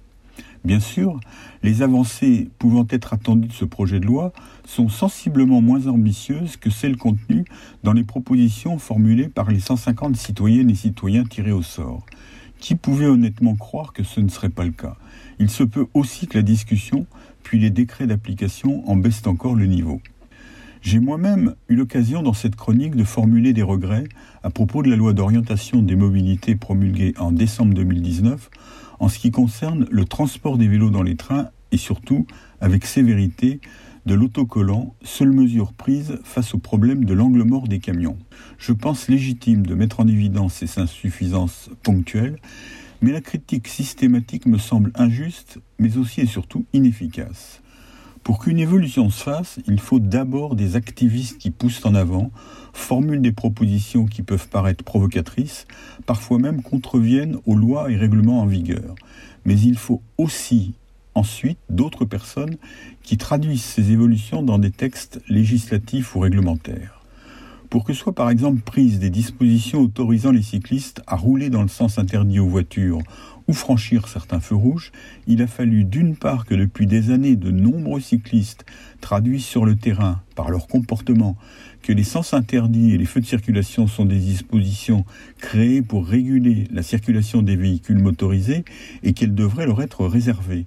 Bien 0.65 0.81
sûr, 0.81 1.21
les 1.63 1.83
avancées 1.83 2.49
pouvant 2.59 2.87
être 2.89 3.13
attendues 3.13 3.49
de 3.49 3.53
ce 3.53 3.65
projet 3.65 4.01
de 4.01 4.07
loi 4.07 4.33
sont 4.67 4.89
sensiblement 4.89 5.61
moins 5.61 5.87
ambitieuses 5.87 6.57
que 6.57 6.71
celles 6.71 6.97
contenues 6.97 7.45
dans 7.83 7.93
les 7.93 8.05
propositions 8.05 8.79
formulées 8.79 9.29
par 9.29 9.51
les 9.51 9.61
150 9.61 10.17
citoyennes 10.17 10.71
et 10.71 10.75
citoyens 10.75 11.25
tirés 11.25 11.53
au 11.53 11.63
sort. 11.63 12.05
Qui 12.61 12.77
pouvait 12.77 13.07
honnêtement 13.07 13.57
croire 13.57 13.93
que 13.93 14.05
ce 14.05 14.21
ne 14.21 14.29
serait 14.29 14.49
pas 14.49 14.65
le 14.65 14.71
cas? 14.71 14.97
Il 15.39 15.51
se 15.51 15.65
peut 15.65 15.87
aussi 15.93 16.27
que 16.27 16.39
la 16.39 16.43
discussion, 16.43 17.07
puis 17.43 17.59
les 17.59 17.71
décrets 17.71 18.07
d'application 18.07 18.89
en 18.89 18.97
baissent 18.97 19.27
encore 19.27 19.55
le 19.55 19.67
niveau. 19.67 20.01
J'ai 20.85 21.01
moi-même 21.01 21.55
eu 21.69 21.77
l'occasion 21.77 22.23
dans 22.23 22.35
cette 22.35 22.57
chronique 22.57 22.95
de 22.95 23.05
formuler 23.05 23.55
des 23.55 23.63
regrets 23.63 24.05
à 24.45 24.51
propos 24.51 24.83
de 24.83 24.91
la 24.91 24.97
loi 24.97 25.15
d'orientation 25.15 25.81
des 25.81 25.97
mobilités 25.97 26.55
promulguée 26.55 27.15
en 27.19 27.33
décembre 27.33 27.73
2019 27.73 28.51
en 29.01 29.09
ce 29.09 29.19
qui 29.19 29.31
concerne 29.31 29.87
le 29.91 30.05
transport 30.05 30.59
des 30.59 30.69
vélos 30.69 30.91
dans 30.91 31.03
les 31.03 31.17
trains 31.17 31.49
et 31.73 31.79
surtout, 31.79 32.27
avec 32.61 32.85
sévérité, 32.85 33.61
de 34.05 34.15
l'autocollant, 34.15 34.95
seule 35.03 35.33
mesure 35.33 35.73
prise 35.73 36.19
face 36.25 36.53
au 36.53 36.59
problème 36.59 37.07
de 37.07 37.15
l'angle 37.15 37.43
mort 37.43 37.69
des 37.69 37.79
camions. 37.79 38.19
Je 38.59 38.75
pense 38.75 39.09
légitime 39.09 39.65
de 39.65 39.75
mettre 39.75 40.01
en 40.01 40.07
évidence 40.07 40.57
ces 40.57 40.79
insuffisances 40.79 41.71
ponctuelles, 41.83 42.37
mais 43.01 43.13
la 43.13 43.23
critique 43.23 43.67
systématique 43.67 44.45
me 44.45 44.59
semble 44.59 44.93
injuste, 44.95 45.59
mais 45.79 45.97
aussi 45.97 46.21
et 46.21 46.27
surtout 46.27 46.67
inefficace. 46.75 47.63
Pour 48.25 48.39
qu'une 48.39 48.59
évolution 48.59 49.11
se 49.11 49.23
fasse, 49.23 49.59
il 49.67 49.79
faut 49.79 50.01
d'abord 50.01 50.55
des 50.55 50.77
activistes 50.77 51.37
qui 51.37 51.51
poussent 51.51 51.85
en 51.85 51.95
avant, 51.95 52.31
formulent 52.75 53.23
des 53.23 53.33
propositions 53.33 54.05
qui 54.05 54.23
peuvent 54.23 54.49
paraître 54.49 54.85
provocatrices, 54.85 55.67
parfois 56.05 56.39
même 56.39 56.63
contreviennent 56.63 57.39
aux 57.47 57.57
lois 57.57 57.91
et 57.91 57.97
règlements 57.97 58.43
en 58.43 58.47
vigueur. 58.47 58.95
Mais 59.47 59.59
il 59.59 59.79
faut 59.79 60.03
aussi 60.19 60.75
ensuite 61.15 61.59
d'autres 61.71 62.05
personnes 62.05 62.57
qui 63.03 63.17
traduisent 63.17 63.63
ces 63.63 63.93
évolutions 63.93 64.43
dans 64.43 64.59
des 64.59 64.73
textes 64.73 65.23
législatifs 65.29 66.15
ou 66.17 66.21
réglementaires. 66.21 67.01
Pour 67.71 67.85
que 67.85 67.93
soient 67.93 68.15
par 68.15 68.31
exemple 68.31 68.61
prises 68.61 68.99
des 68.99 69.11
dispositions 69.11 69.81
autorisant 69.81 70.33
les 70.33 70.43
cyclistes 70.43 71.03
à 71.07 71.17
rouler 71.17 71.51
dans 71.51 71.63
le 71.63 71.69
sens 71.69 71.99
interdit 71.99 72.39
aux 72.39 72.49
voitures 72.49 72.99
ou 73.47 73.53
franchir 73.53 74.09
certains 74.09 74.41
feux 74.41 74.55
rouges, 74.55 74.93
il 75.27 75.43
a 75.43 75.47
fallu 75.47 75.85
d'une 75.85 76.17
part 76.17 76.47
que 76.47 76.55
depuis 76.55 76.87
des 76.87 77.11
années 77.11 77.37
de 77.37 77.51
nombreux 77.51 78.01
cyclistes 78.01 78.65
traduisent 79.01 79.45
sur 79.45 79.67
le 79.67 79.77
terrain 79.77 80.23
par 80.35 80.51
leur 80.51 80.67
comportement 80.67 81.37
que 81.83 81.93
les 81.93 82.05
sens 82.05 82.33
interdits 82.33 82.95
et 82.95 82.99
les 82.99 83.05
feux 83.05 83.21
de 83.21 83.27
circulation 83.27 83.87
sont 83.87 84.07
des 84.07 84.19
dispositions 84.19 85.05
créées 85.39 85.83
pour 85.83 86.07
réguler 86.07 86.65
la 86.71 86.83
circulation 86.83 87.43
des 87.43 87.57
véhicules 87.57 88.03
motorisés 88.03 88.65
et 89.03 89.13
qu'elles 89.13 89.35
devraient 89.35 89.67
leur 89.67 89.83
être 89.83 90.07
réservées. 90.07 90.65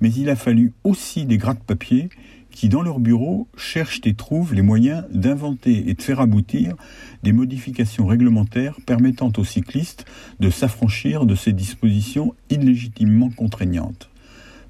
Mais 0.00 0.10
il 0.10 0.30
a 0.30 0.36
fallu 0.36 0.72
aussi 0.84 1.26
des 1.26 1.36
gratte-papiers 1.36 2.08
qui, 2.56 2.70
dans 2.70 2.80
leur 2.80 3.00
bureau, 3.00 3.48
cherchent 3.58 4.00
et 4.04 4.14
trouvent 4.14 4.54
les 4.54 4.62
moyens 4.62 5.04
d'inventer 5.12 5.90
et 5.90 5.92
de 5.92 6.00
faire 6.00 6.20
aboutir 6.20 6.74
des 7.22 7.34
modifications 7.34 8.06
réglementaires 8.06 8.78
permettant 8.86 9.30
aux 9.36 9.44
cyclistes 9.44 10.06
de 10.40 10.48
s'affranchir 10.48 11.26
de 11.26 11.34
ces 11.34 11.52
dispositions 11.52 12.34
illégitimement 12.48 13.28
contraignantes. 13.28 14.08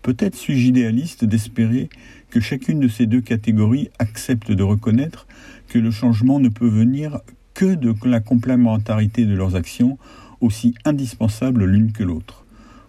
Peut-être 0.02 0.34
suis-je 0.34 0.66
idéaliste 0.66 1.24
d'espérer 1.24 1.88
que 2.28 2.40
chacune 2.40 2.80
de 2.80 2.88
ces 2.88 3.06
deux 3.06 3.20
catégories 3.20 3.88
accepte 4.00 4.50
de 4.50 4.64
reconnaître 4.64 5.28
que 5.68 5.78
le 5.78 5.92
changement 5.92 6.40
ne 6.40 6.48
peut 6.48 6.68
venir 6.68 7.20
que 7.54 7.76
de 7.76 7.94
la 8.04 8.18
complémentarité 8.18 9.26
de 9.26 9.34
leurs 9.34 9.54
actions, 9.54 9.96
aussi 10.40 10.74
indispensables 10.84 11.64
l'une 11.64 11.92
que 11.92 12.02
l'autre. 12.02 12.44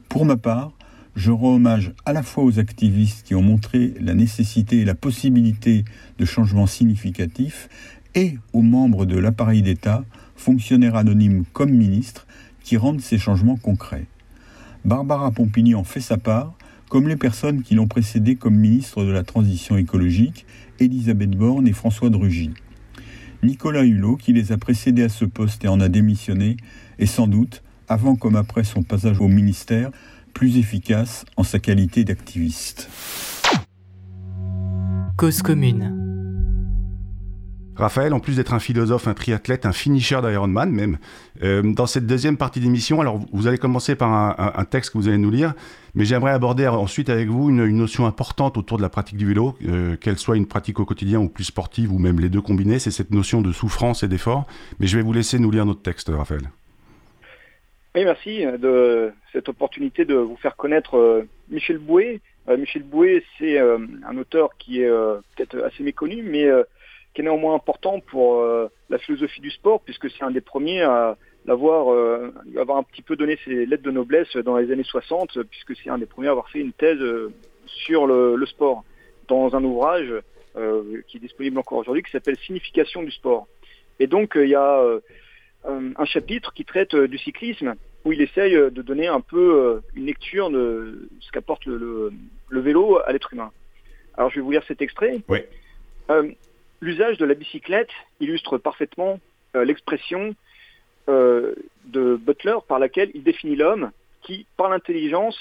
Pour 0.09 0.25
ma 0.25 0.37
part, 0.37 0.73
je 1.17 1.31
rends 1.31 1.55
hommage 1.55 1.93
à 2.05 2.13
la 2.13 2.21
fois 2.21 2.43
aux 2.43 2.59
activistes 2.59 3.25
qui 3.25 3.33
ont 3.33 3.41
montré 3.41 3.95
la 3.99 4.13
nécessité 4.13 4.81
et 4.81 4.85
la 4.85 4.93
possibilité 4.93 5.83
de 6.19 6.25
changements 6.25 6.67
significatifs 6.67 7.69
et 8.13 8.37
aux 8.53 8.61
membres 8.61 9.07
de 9.07 9.17
l'appareil 9.17 9.63
d'État, 9.63 10.05
fonctionnaires 10.35 10.95
anonymes 10.95 11.43
comme 11.53 11.71
ministres, 11.71 12.27
qui 12.63 12.77
rendent 12.77 13.01
ces 13.01 13.17
changements 13.17 13.57
concrets. 13.57 14.05
Barbara 14.85 15.31
Pompili 15.31 15.73
en 15.73 15.83
fait 15.83 16.01
sa 16.01 16.17
part, 16.17 16.53
comme 16.87 17.07
les 17.07 17.15
personnes 17.15 17.63
qui 17.63 17.73
l'ont 17.73 17.87
précédée 17.87 18.35
comme 18.35 18.55
ministre 18.55 19.03
de 19.03 19.11
la 19.11 19.23
Transition 19.23 19.75
écologique, 19.75 20.45
Elisabeth 20.79 21.31
Borne 21.31 21.67
et 21.67 21.73
François 21.73 22.11
Drugy. 22.11 22.51
Nicolas 23.41 23.83
Hulot, 23.83 24.17
qui 24.17 24.33
les 24.33 24.51
a 24.51 24.57
précédés 24.57 25.03
à 25.03 25.09
ce 25.09 25.25
poste 25.25 25.65
et 25.65 25.67
en 25.67 25.79
a 25.79 25.89
démissionné, 25.89 26.57
est 26.99 27.07
sans 27.07 27.25
doute, 27.25 27.63
avant 27.87 28.15
comme 28.15 28.35
après 28.35 28.63
son 28.63 28.83
passage 28.83 29.19
au 29.19 29.27
ministère, 29.27 29.89
plus 30.37 30.59
efficace 30.59 31.25
en 31.35 31.41
sa 31.41 31.57
qualité 31.57 32.03
d'activiste. 32.03 32.91
Cause 35.17 35.41
commune. 35.41 35.95
Raphaël, 37.75 38.13
en 38.13 38.19
plus 38.19 38.35
d'être 38.35 38.53
un 38.53 38.59
philosophe, 38.59 39.07
un 39.07 39.15
triathlète, 39.15 39.65
un 39.65 39.71
finisher 39.71 40.19
d'Ironman 40.21 40.69
même, 40.69 40.99
euh, 41.41 41.63
dans 41.63 41.87
cette 41.87 42.05
deuxième 42.05 42.37
partie 42.37 42.59
d'émission, 42.59 43.01
alors 43.01 43.19
vous 43.33 43.47
allez 43.47 43.57
commencer 43.57 43.95
par 43.95 44.11
un, 44.39 44.65
texte 44.65 44.91
que 44.91 44.99
vous 44.99 45.07
allez 45.07 45.17
nous 45.17 45.31
lire, 45.31 45.55
mais 45.95 46.05
j'aimerais 46.05 46.33
aborder 46.33 46.67
ensuite 46.67 47.09
avec 47.09 47.29
vous 47.29 47.49
une, 47.49 47.65
notion 47.75 48.05
importante 48.05 48.57
autour 48.57 48.77
de 48.77 48.83
la 48.83 48.89
pratique 48.89 49.17
du 49.17 49.25
vélo, 49.25 49.55
euh, 49.67 49.95
qu'elle 49.95 50.19
soit 50.19 50.37
une 50.37 50.45
pratique 50.45 50.79
au 50.79 50.85
quotidien 50.85 51.19
ou 51.19 51.29
plus 51.29 51.45
sportive, 51.45 51.91
ou 51.91 51.97
même 51.97 52.19
les 52.19 52.29
deux 52.29 52.41
combinés, 52.41 52.77
c'est 52.77 52.91
cette 52.91 53.09
notion 53.09 53.41
de 53.41 53.51
souffrance 53.51 54.03
et 54.03 54.07
d'effort. 54.07 54.45
Mais 54.79 54.85
je 54.85 54.97
vais 54.97 55.03
vous 55.03 55.13
laisser 55.13 55.39
nous 55.39 55.49
lire 55.49 55.65
notre 55.65 55.81
texte, 55.81 56.11
Raphaël. 56.15 56.51
Oui, 57.95 58.03
merci 58.03 58.45
euh, 58.45 58.57
de 58.57 59.11
cette 59.31 59.49
opportunité 59.49 60.05
de 60.05 60.15
vous 60.15 60.37
faire 60.37 60.55
connaître 60.55 60.97
euh, 60.97 61.23
Michel 61.49 61.77
Bouet. 61.77 62.19
Euh, 62.47 62.57
Michel 62.57 62.83
Bouet, 62.83 63.23
c'est 63.37 63.59
un 63.59 64.17
auteur 64.17 64.57
qui 64.57 64.81
est 64.81 64.89
peut-être 65.35 65.61
assez 65.63 65.83
méconnu, 65.83 66.23
mais 66.23 66.47
qui 67.13 67.21
est 67.21 67.23
néanmoins 67.23 67.55
important 67.55 67.99
pour 67.99 68.41
la 68.89 68.97
philosophie 68.97 69.41
du 69.41 69.51
sport, 69.51 69.81
puisque 69.81 70.09
c'est 70.09 70.23
un 70.23 70.31
des 70.31 70.39
premiers 70.39 70.81
à 70.81 71.17
l'avoir 71.45 71.89
avoir 72.57 72.77
un 72.77 72.83
petit 72.83 73.01
peu 73.01 73.17
donné 73.17 73.37
ses 73.43 73.65
lettres 73.65 73.83
de 73.83 73.91
noblesse 73.91 74.33
dans 74.37 74.55
les 74.55 74.71
années 74.71 74.85
60, 74.85 75.43
puisque 75.43 75.75
c'est 75.75 75.89
un 75.89 75.97
des 75.97 76.05
premiers 76.05 76.29
à 76.29 76.31
avoir 76.31 76.49
fait 76.49 76.59
une 76.59 76.71
thèse 76.71 77.03
sur 77.65 78.07
le, 78.07 78.45
sport 78.45 78.85
dans 79.27 79.53
un 79.53 79.63
ouvrage 79.65 80.13
qui 81.07 81.17
est 81.17 81.21
disponible 81.21 81.59
encore 81.59 81.79
aujourd'hui, 81.79 82.03
qui 82.03 82.11
s'appelle 82.11 82.37
Signification 82.37 83.03
du 83.03 83.11
sport. 83.11 83.45
Et 83.99 84.07
donc, 84.07 84.35
il 84.35 84.47
y 84.47 84.55
a 84.55 84.81
un 85.67 86.05
chapitre 86.05 86.53
qui 86.53 86.65
traite 86.65 86.95
du 86.95 87.17
cyclisme 87.17 87.75
où 88.07 88.13
il 88.13 88.21
essaye 88.21 88.55
euh, 88.55 88.69
de 88.69 88.81
donner 88.81 89.07
un 89.07 89.19
peu 89.19 89.55
euh, 89.55 89.79
une 89.95 90.05
lecture 90.05 90.49
de 90.49 91.09
ce 91.19 91.29
qu'apporte 91.31 91.65
le, 91.65 92.13
vélo 92.49 92.99
à 93.05 93.11
l'être 93.11 93.33
humain. 93.33 93.51
Alors 94.15 94.29
je 94.29 94.35
vais 94.35 94.41
vous 94.41 94.51
lire 94.51 94.63
cet 94.67 94.81
extrait. 94.81 95.19
Euh, 96.09 96.31
l'usage 96.79 97.17
de 97.17 97.25
la 97.25 97.33
bicyclette 97.33 97.91
illustre 98.21 98.57
parfaitement 98.57 99.19
l'expression 99.53 100.35
de 101.07 101.55
Butler 102.15 102.57
par 102.67 102.77
laquelle 102.77 103.09
il 103.15 103.23
définit 103.23 103.55
l'homme 103.55 103.91
qui, 104.21 104.45
par 104.55 104.69
l'intelligence, 104.69 105.37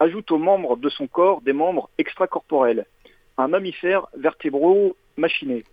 ajoute 0.00 0.30
aux 0.30 0.38
membres 0.38 0.76
de 0.76 0.90
son 0.90 1.06
corps 1.06 1.40
des 1.40 1.54
membres 1.54 1.88
extracorporels, 1.96 2.84
un 3.38 3.48
mammifère 3.48 4.06
vertébraux 4.18 4.96
machiné. 5.16 5.64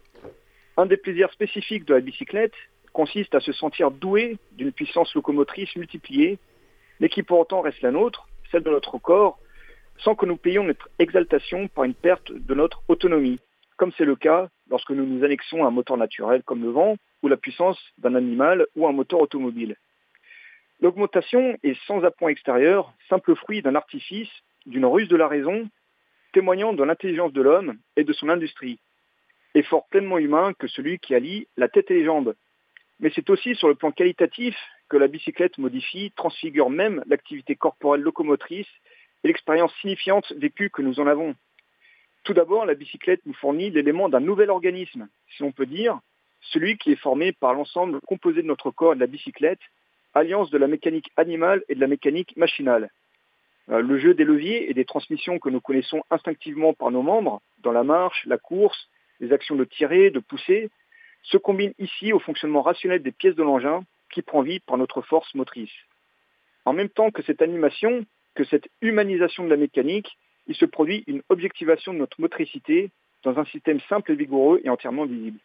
Un 0.78 0.86
des 0.86 0.96
plaisirs 0.96 1.34
spécifiques 1.34 1.86
de 1.86 1.96
la 1.96 2.00
bicyclette 2.00 2.54
consiste 2.94 3.36
à 3.36 3.40
se 3.40 3.52
sentir 3.52 3.92
doué 3.92 4.38
d'une 4.54 4.72
puissance 4.72 5.14
locomotrice 5.16 5.76
multipliée, 5.76 6.40
mais 7.00 7.10
qui 7.10 7.24
pour 7.24 7.40
autant 7.40 7.62
reste 7.62 7.82
la 7.82 7.92
nôtre, 7.92 8.28
celle 8.52 8.64
de 8.64 8.70
notre 8.70 8.98
corps, 8.98 9.40
sans 10.00 10.16
que 10.16 10.26
nous 10.26 10.38
payions 10.38 10.64
notre 10.64 10.90
exaltation 11.00 11.68
par 11.68 11.84
une 11.84 11.94
perte 11.94 12.32
de 12.32 12.54
notre 12.54 12.82
autonomie, 12.88 13.40
comme 13.78 13.92
c'est 13.98 14.06
le 14.06 14.16
cas 14.16 14.50
lorsque 14.70 14.92
nous 14.92 15.06
nous 15.06 15.24
annexons 15.24 15.66
un 15.66 15.72
moteur 15.72 15.98
naturel 15.98 16.44
comme 16.44 16.64
le 16.64 16.70
vent, 16.70 16.98
ou 17.24 17.28
la 17.28 17.38
puissance 17.38 17.80
d'un 17.98 18.16
animal 18.16 18.66
ou 18.76 18.88
un 18.88 18.92
moteur 18.92 19.22
automobile. 19.22 19.76
L'augmentation 20.80 21.58
est 21.62 21.80
sans 21.86 22.04
appoint 22.04 22.30
extérieur, 22.30 22.92
simple 23.10 23.36
fruit 23.36 23.62
d'un 23.62 23.76
artifice, 23.76 24.32
d'une 24.66 24.86
ruse 24.86 25.08
de 25.08 25.16
la 25.16 25.28
raison, 25.28 25.70
témoignant 26.34 26.74
de 26.74 26.84
l'intelligence 26.84 27.34
de 27.34 27.42
l'homme 27.42 27.78
et 27.96 28.04
de 28.04 28.14
son 28.14 28.30
industrie, 28.30 28.80
effort 29.54 29.88
pleinement 29.90 30.18
humain 30.18 30.54
que 30.58 30.68
celui 30.68 30.98
qui 30.98 31.14
allie 31.14 31.48
la 31.58 31.68
tête 31.68 31.92
et 31.92 31.96
les 31.96 32.06
jambes, 32.06 32.34
mais 33.02 33.12
c'est 33.16 33.30
aussi 33.30 33.56
sur 33.56 33.68
le 33.68 33.76
plan 33.76 33.92
qualitatif 33.92 34.56
que 34.88 34.96
la 34.96 35.08
bicyclette 35.08 35.58
modifie, 35.58 36.12
transfigure 36.16 36.70
même 36.70 37.04
l'activité 37.08 37.56
corporelle 37.56 38.02
locomotrice 38.02 38.68
et 39.24 39.28
l'expérience 39.28 39.74
signifiante 39.82 40.32
vécue 40.34 40.70
que 40.70 40.84
nous 40.84 41.00
en 41.00 41.08
avons. 41.08 41.36
Tout 42.24 42.34
d'abord, 42.34 42.66
la 42.66 42.76
bicyclette 42.76 43.26
nous 43.26 43.34
fournit 43.34 43.72
l'élément 43.72 44.08
d'un 44.08 44.20
nouvel 44.20 44.52
organisme, 44.52 45.08
si 45.36 45.42
l'on 45.42 45.52
peut 45.52 45.66
dire, 45.66 46.00
celui 46.42 46.78
qui 46.78 46.92
est 46.92 46.96
formé 46.96 47.32
par 47.32 47.54
l'ensemble 47.54 48.00
composé 48.02 48.44
de 48.44 48.48
notre 48.48 48.70
corps 48.70 48.94
et 48.94 48.96
de 48.96 49.02
la 49.02 49.08
bicyclette, 49.08 49.60
alliance 50.14 50.52
de 50.52 50.58
la 50.58 50.68
mécanique 50.68 51.12
animale 51.18 51.64
et 51.70 51.76
de 51.76 51.80
la 51.80 51.88
mécanique 51.88 52.36
machinale. 52.38 52.92
le 53.68 54.00
jeu 54.00 54.14
des 54.14 54.26
leviers 54.26 54.70
et 54.70 54.74
des 54.74 54.86
transmissions 54.86 55.40
que 55.40 55.50
nous 55.50 55.62
connaissons 55.62 56.04
instinctivement 56.12 56.74
par 56.74 56.92
nos 56.92 57.02
membres, 57.02 57.42
dans 57.60 57.72
la 57.72 57.84
marche, 57.84 58.26
la 58.26 58.38
course, 58.38 58.90
les 59.20 59.32
actions 59.32 59.56
de 59.56 59.64
tirer, 59.64 60.12
de 60.12 60.20
pousser, 60.20 60.70
se 61.24 61.38
combinent 61.38 61.74
ici 61.80 62.14
au 62.14 62.20
fonctionnement 62.20 62.62
rationnel 62.62 63.02
des 63.02 63.12
pièces 63.12 63.36
de 63.36 63.44
l'engin 63.44 63.84
qui 64.12 64.22
prend 64.22 64.42
vie 64.42 64.60
par 64.60 64.78
notre 64.78 65.02
force 65.02 65.34
motrice. 65.36 65.72
En 66.66 66.74
même 66.74 66.90
temps 66.90 67.12
que 67.12 67.24
cette 67.24 67.42
animation, 67.42 68.06
que 68.36 68.44
cette 68.44 68.68
humanisation 68.82 69.44
de 69.44 69.50
la 69.50 69.58
mécanique, 69.58 70.18
il 70.48 70.56
se 70.56 70.66
produit 70.66 71.04
une 71.08 71.22
objectivation 71.30 71.94
de 71.94 72.00
notre 72.00 72.20
motricité 72.20 72.90
dans 73.24 73.38
un 73.38 73.46
système 73.46 73.80
simple 73.82 74.12
et 74.12 74.16
vigoureux 74.16 74.62
et 74.64 74.70
entièrement 74.70 75.06
visible. 75.06 75.40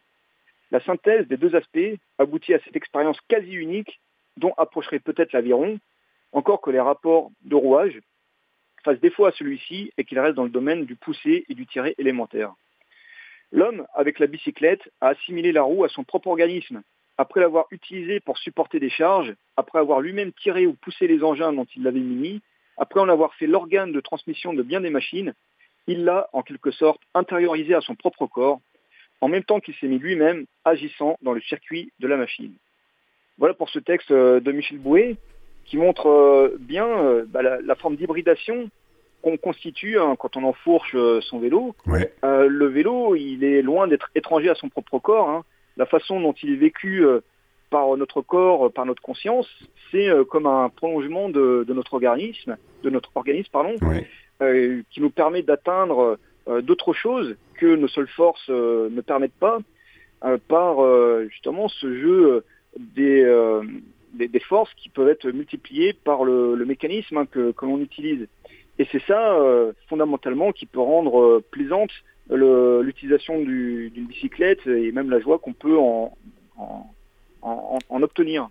La 0.71 0.81
synthèse 0.81 1.27
des 1.27 1.37
deux 1.37 1.55
aspects 1.55 1.97
aboutit 2.17 2.53
à 2.53 2.59
cette 2.59 2.75
expérience 2.75 3.19
quasi 3.27 3.53
unique 3.53 3.99
dont 4.35 4.53
approcherait 4.57 4.99
peut-être 4.99 5.31
l'aviron, 5.31 5.79
encore 6.33 6.61
que 6.61 6.71
les 6.71 6.79
rapports 6.79 7.31
de 7.41 7.55
rouage 7.55 7.99
fassent 8.83 8.99
défaut 8.99 9.25
à 9.25 9.31
celui-ci 9.31 9.91
et 9.97 10.03
qu'il 10.03 10.19
reste 10.19 10.35
dans 10.35 10.43
le 10.43 10.49
domaine 10.49 10.85
du 10.85 10.95
poussé 10.95 11.45
et 11.49 11.53
du 11.53 11.65
tiré 11.65 11.95
élémentaire. 11.97 12.53
L'homme, 13.51 13.85
avec 13.93 14.19
la 14.19 14.27
bicyclette, 14.27 14.91
a 15.01 15.09
assimilé 15.09 15.51
la 15.51 15.63
roue 15.63 15.83
à 15.83 15.89
son 15.89 16.03
propre 16.03 16.27
organisme. 16.27 16.81
Après 17.17 17.39
l'avoir 17.39 17.65
utilisée 17.71 18.19
pour 18.19 18.37
supporter 18.37 18.79
des 18.79 18.89
charges, 18.89 19.33
après 19.55 19.79
avoir 19.79 20.01
lui-même 20.01 20.31
tiré 20.33 20.67
ou 20.67 20.73
poussé 20.73 21.07
les 21.07 21.23
engins 21.23 21.53
dont 21.53 21.65
il 21.75 21.83
l'avait 21.83 21.99
muni, 21.99 22.41
après 22.77 22.99
en 22.99 23.09
avoir 23.09 23.33
fait 23.35 23.47
l'organe 23.47 23.91
de 23.91 23.99
transmission 24.01 24.53
de 24.53 24.61
bien 24.61 24.81
des 24.81 24.89
machines, 24.89 25.33
il 25.87 26.03
l'a 26.03 26.29
en 26.33 26.43
quelque 26.43 26.71
sorte 26.71 27.01
intériorisé 27.13 27.73
à 27.73 27.81
son 27.81 27.95
propre 27.95 28.27
corps, 28.27 28.59
en 29.21 29.29
même 29.29 29.43
temps 29.43 29.59
qu'il 29.59 29.73
s'est 29.75 29.87
mis 29.87 29.97
lui-même 29.97 30.45
agissant 30.63 31.17
dans 31.21 31.33
le 31.33 31.41
circuit 31.41 31.91
de 31.99 32.07
la 32.07 32.17
machine. 32.17 32.53
Voilà 33.37 33.53
pour 33.53 33.69
ce 33.69 33.79
texte 33.79 34.11
euh, 34.11 34.39
de 34.39 34.51
Michel 34.51 34.77
Bouet, 34.77 35.15
qui 35.65 35.77
montre 35.77 36.07
euh, 36.07 36.57
bien 36.59 36.87
euh, 36.87 37.25
bah, 37.27 37.41
la, 37.41 37.75
forme 37.75 37.95
d'hybridation 37.95 38.69
qu'on 39.27 39.37
constitue 39.37 39.99
hein, 39.99 40.15
quand 40.17 40.37
on 40.37 40.43
enfourche 40.43 40.95
son 41.21 41.39
vélo. 41.39 41.75
le 42.23 42.65
vélo, 42.65 43.15
il 43.15 43.43
est 43.43 43.61
loin 43.61 43.87
d'être 43.87 44.09
étranger 44.15 44.49
à 44.49 44.55
son 44.55 44.69
propre 44.69 44.99
corps. 44.99 45.29
Hein. 45.29 45.43
La 45.75 45.85
façon 45.85 46.19
dont 46.19 46.33
il 46.33 46.53
est 46.53 46.57
vécu 46.57 47.05
par 47.69 47.97
notre 47.97 48.21
corps, 48.21 48.71
par 48.71 48.85
notre 48.85 49.01
conscience, 49.01 49.47
c'est 49.91 50.09
comme 50.29 50.47
un 50.47 50.69
prolongement 50.69 51.29
de, 51.29 51.65
notre 51.69 51.93
organisme, 51.93 52.57
de 52.83 52.89
notre 52.89 53.11
organisme, 53.15 53.49
pardon, 53.51 53.75
qui 54.89 55.01
nous 55.01 55.09
permet 55.09 55.43
d'atteindre 55.43 56.17
d'autres 56.63 56.93
choses 56.93 57.35
que 57.59 57.75
nos 57.75 57.87
seules 57.87 58.07
forces 58.07 58.49
ne 58.49 59.01
permettent 59.01 59.39
pas, 59.39 59.59
par 60.47 60.77
justement 61.29 61.67
ce 61.67 61.93
jeu 61.93 62.43
euh, 62.95 63.63
des, 64.13 64.27
des, 64.27 64.39
forces 64.39 64.73
qui 64.75 64.89
peuvent 64.89 65.09
être 65.09 65.29
multipliées 65.29 65.93
par 65.93 66.23
le, 66.23 66.63
mécanisme 66.65 67.17
hein, 67.17 67.25
que, 67.25 67.53
l'on 67.61 67.79
utilise. 67.79 68.27
Et 68.79 68.87
c'est 68.91 69.01
ça, 69.07 69.33
euh, 69.33 69.73
fondamentalement, 69.89 70.51
qui 70.51 70.65
peut 70.65 70.79
rendre 70.79 71.19
euh, 71.19 71.43
plaisante 71.51 71.91
l'utilisation 72.29 73.39
d'une 73.39 74.05
bicyclette 74.07 74.67
et 74.67 74.91
même 74.91 75.09
la 75.09 75.21
joie 75.21 75.39
qu'on 75.39 75.53
peut 75.53 75.77
en, 75.77 76.11
en, 77.41 78.01
obtenir. 78.03 78.49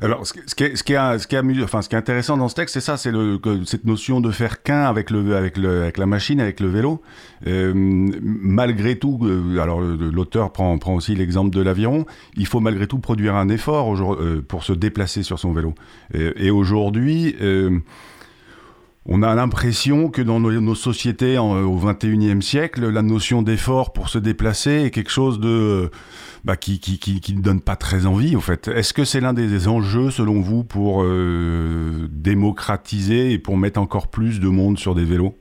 Alors, 0.00 0.26
ce, 0.26 0.34
qui 0.54 0.92
est, 0.92 1.96
intéressant 1.96 2.36
dans 2.36 2.48
ce 2.48 2.54
texte, 2.54 2.74
c'est 2.74 2.80
ça, 2.80 2.98
c'est 2.98 3.12
cette 3.64 3.84
notion 3.86 4.20
de 4.20 4.30
faire 4.30 4.62
qu'un 4.62 4.82
avec, 4.82 5.08
la 5.10 6.06
machine, 6.06 6.40
avec 6.40 6.60
le 6.60 6.68
vélo. 6.68 7.00
Euh, 7.46 7.72
malgré 7.74 8.98
tout, 8.98 9.20
euh, 9.22 9.58
alors 9.60 9.80
l'auteur 9.80 10.52
prend, 10.52 10.78
aussi 10.88 11.14
l'exemple 11.14 11.56
de 11.56 11.62
l'aviron, 11.62 12.04
il 12.36 12.46
faut 12.46 12.60
malgré 12.60 12.86
tout 12.86 12.98
produire 12.98 13.34
un 13.34 13.48
effort 13.48 13.96
pour 14.48 14.64
se 14.64 14.74
déplacer 14.74 15.22
sur 15.22 15.38
son 15.38 15.52
vélo. 15.52 15.74
Et 16.12 16.50
aujourd'hui, 16.50 17.34
on 19.06 19.22
a 19.22 19.34
l'impression 19.34 20.08
que 20.08 20.22
dans 20.22 20.40
nos, 20.40 20.74
sociétés 20.74 21.36
au 21.36 21.78
21e 21.78 22.40
siècle, 22.40 22.88
la 22.88 23.02
notion 23.02 23.42
d'effort 23.42 23.92
pour 23.92 24.08
se 24.08 24.18
déplacer 24.18 24.84
est 24.84 24.90
quelque 24.90 25.10
chose 25.10 25.40
de 25.40 25.90
bah, 26.44 26.56
qui, 26.56 26.78
qui, 26.80 26.98
qui, 26.98 27.34
ne 27.34 27.42
donne 27.42 27.60
pas 27.60 27.76
très 27.76 28.06
envie, 28.06 28.34
en 28.34 28.40
fait. 28.40 28.68
Est-ce 28.68 28.94
que 28.94 29.04
c'est 29.04 29.20
l'un 29.20 29.34
des 29.34 29.68
enjeux, 29.68 30.10
selon 30.10 30.40
vous, 30.40 30.64
pour 30.64 31.02
euh, 31.02 32.06
démocratiser 32.10 33.32
et 33.32 33.38
pour 33.38 33.58
mettre 33.58 33.78
encore 33.78 34.08
plus 34.08 34.40
de 34.40 34.48
monde 34.48 34.78
sur 34.78 34.94
des 34.94 35.04
vélos? 35.04 35.34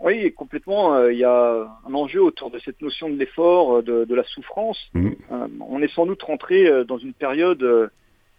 Oui, 0.00 0.32
complètement. 0.32 0.94
Euh, 0.94 1.12
il 1.12 1.18
y 1.18 1.24
a 1.24 1.66
un 1.88 1.94
enjeu 1.94 2.22
autour 2.22 2.52
de 2.52 2.60
cette 2.60 2.80
notion 2.82 3.08
de 3.08 3.16
l'effort, 3.16 3.82
de, 3.82 4.14
la 4.14 4.24
souffrance. 4.24 4.78
Mmh. 4.94 5.08
Euh, 5.32 5.48
on 5.60 5.82
est 5.82 5.92
sans 5.92 6.06
doute 6.06 6.22
rentré 6.22 6.84
dans 6.84 6.98
une 6.98 7.14
période 7.14 7.90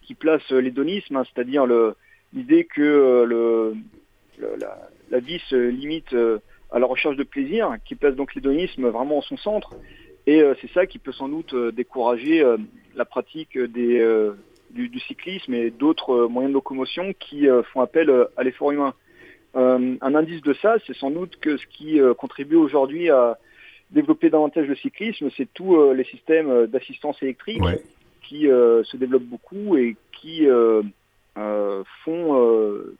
qui 0.04 0.14
place 0.14 0.50
l'hédonisme, 0.52 1.18
hein, 1.18 1.24
c'est-à-dire 1.34 1.66
le, 1.66 1.96
l'idée 2.34 2.66
que 2.66 2.82
euh, 2.82 3.26
le, 3.26 3.76
la, 5.10 5.20
vie 5.20 5.40
se 5.50 5.56
limite 5.56 6.14
euh, 6.14 6.40
à 6.72 6.80
la 6.80 6.86
recherche 6.86 7.16
de 7.16 7.24
plaisir, 7.24 7.76
qui 7.86 7.96
place 7.96 8.16
donc 8.16 8.36
l'hédonisme 8.36 8.88
vraiment 8.90 9.18
en 9.18 9.22
son 9.22 9.38
centre. 9.38 9.76
Et 10.26 10.42
euh, 10.42 10.54
c'est 10.62 10.72
ça 10.72 10.86
qui 10.86 11.00
peut 11.00 11.14
sans 11.14 11.30
doute 11.30 11.56
décourager 11.74 12.44
la 12.96 13.06
pratique 13.06 13.58
des, 13.58 14.30
du, 14.72 15.00
cyclisme 15.00 15.54
et 15.54 15.72
d'autres 15.72 16.28
moyens 16.28 16.52
de 16.52 16.56
locomotion 16.56 17.14
qui 17.20 17.48
font 17.72 17.82
appel 17.82 18.12
à 18.36 18.44
l'effort 18.44 18.72
humain. 18.72 18.94
un 19.56 20.16
indice 20.16 20.42
de 20.42 20.54
ça, 20.56 20.76
c'est 20.86 20.96
sans 20.96 21.12
doute 21.12 21.38
que 21.40 21.58
ce 21.58 21.66
qui 21.68 22.00
contribue 22.18 22.58
aujourd'hui 22.58 23.10
à 23.10 23.38
développer 23.92 24.30
davantage 24.30 24.68
le 24.68 24.76
cyclisme, 24.76 25.30
c'est 25.38 25.48
tous 25.54 25.94
les 25.94 26.04
systèmes 26.04 26.66
d'assistance 26.66 27.24
électrique 27.24 27.64
qui 28.28 28.48
se 28.48 28.98
développent 28.98 29.24
beaucoup 29.24 29.78
et 29.78 29.96
qui 30.22 30.48
euh, 30.48 30.82
font 32.04 32.36
euh, 32.40 32.96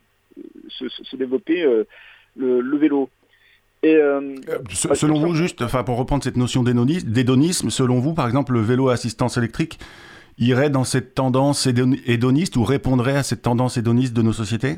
se, 0.68 1.16
développer 1.16 1.62
euh, 1.62 1.84
le, 2.36 2.76
vélo. 2.76 3.08
Et, 3.82 3.98
selon 4.70 5.20
vous, 5.20 5.34
juste, 5.34 5.62
enfin, 5.62 5.84
pour 5.84 5.96
reprendre 5.96 6.24
cette 6.24 6.36
notion 6.36 6.62
d'hédonisme, 6.62 7.70
selon 7.70 7.98
vous, 8.00 8.14
par 8.14 8.26
exemple, 8.26 8.52
le 8.52 8.60
vélo 8.60 8.88
à 8.88 8.94
assistance 8.94 9.36
électrique 9.36 9.78
irait 10.38 10.70
dans 10.70 10.84
cette 10.84 11.14
tendance 11.14 11.66
hédoniste 11.66 12.56
ou 12.56 12.64
répondrait 12.64 13.16
à 13.16 13.22
cette 13.22 13.42
tendance 13.42 13.76
hédoniste 13.76 14.14
de 14.14 14.22
nos 14.22 14.32
sociétés? 14.32 14.76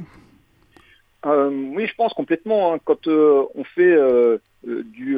Oui, 1.25 1.87
je 1.87 1.95
pense 1.97 2.15
complètement. 2.15 2.73
Hein. 2.73 2.79
Quand 2.85 3.07
on 3.07 3.65
fait 3.75 3.97
du 4.65 5.17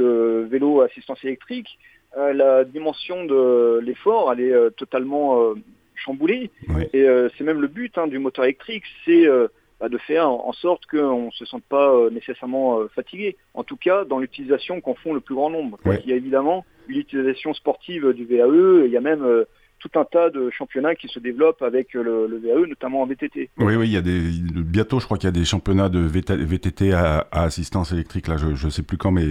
vélo 0.49 0.81
à 0.81 0.87
assistance 0.87 1.23
électrique, 1.25 1.79
la 2.17 2.65
dimension 2.65 3.25
de 3.25 3.81
l'effort, 3.85 4.33
elle 4.33 4.41
est 4.41 4.71
totalement 4.77 5.55
chamboulé. 6.03 6.51
Et 6.93 7.03
euh, 7.03 7.29
c'est 7.37 7.45
même 7.45 7.61
le 7.61 7.69
but 7.69 7.97
hein, 7.99 8.07
du 8.07 8.19
moteur 8.19 8.45
électrique, 8.45 8.85
c'est 9.05 9.27
euh, 9.27 9.49
bah, 9.81 9.89
de 9.89 9.99
faire 9.99 10.29
en 10.29 10.53
sorte 10.53 10.87
qu'on 10.87 11.27
ne 11.27 11.31
se 11.31 11.45
sente 11.45 11.65
pas 11.65 11.93
euh, 11.93 12.11
nécessairement 12.11 12.87
fatigué. 12.95 13.37
En 13.55 13.65
tout 13.65 13.77
cas, 13.77 14.05
dans 14.05 14.19
l'utilisation 14.19 14.81
qu'en 14.81 14.95
font 14.95 15.15
le 15.15 15.21
plus 15.21 15.35
grand 15.35 15.51
nombre. 15.51 15.79
Il 15.87 16.11
y 16.11 16.13
a 16.13 16.17
évidemment 16.17 16.65
l'utilisation 16.89 17.55
sportive 17.55 18.13
du 18.13 18.25
VAE, 18.25 18.87
il 18.87 18.91
y 18.91 18.97
a 18.97 19.01
même 19.01 19.45
tout 19.83 19.99
un 19.99 20.05
tas 20.05 20.31
de 20.31 20.51
championnats 20.51 20.95
qui 20.95 21.09
se 21.09 21.19
développent 21.19 21.63
avec 21.63 21.93
le, 21.95 22.41
VAE, 22.43 22.67
notamment 22.69 23.03
en 23.03 23.07
VTT. 23.07 23.51
Oui, 23.59 23.77
oui, 23.77 23.89
il 23.89 23.93
y 23.93 23.97
a 23.97 24.01
des, 24.01 24.21
bientôt, 24.63 25.01
je 25.01 25.07
crois 25.07 25.19
qu'il 25.19 25.27
y 25.27 25.29
a 25.29 25.33
des 25.33 25.45
championnats 25.45 25.89
de 25.89 25.99
VTT 26.01 26.93
à, 26.93 27.27
assistance 27.33 27.93
électrique. 27.93 28.29
Là, 28.29 28.37
je 28.37 28.65
ne 28.65 28.71
sais 28.71 28.83
plus 28.83 28.97
quand, 28.97 29.11
mais 29.11 29.25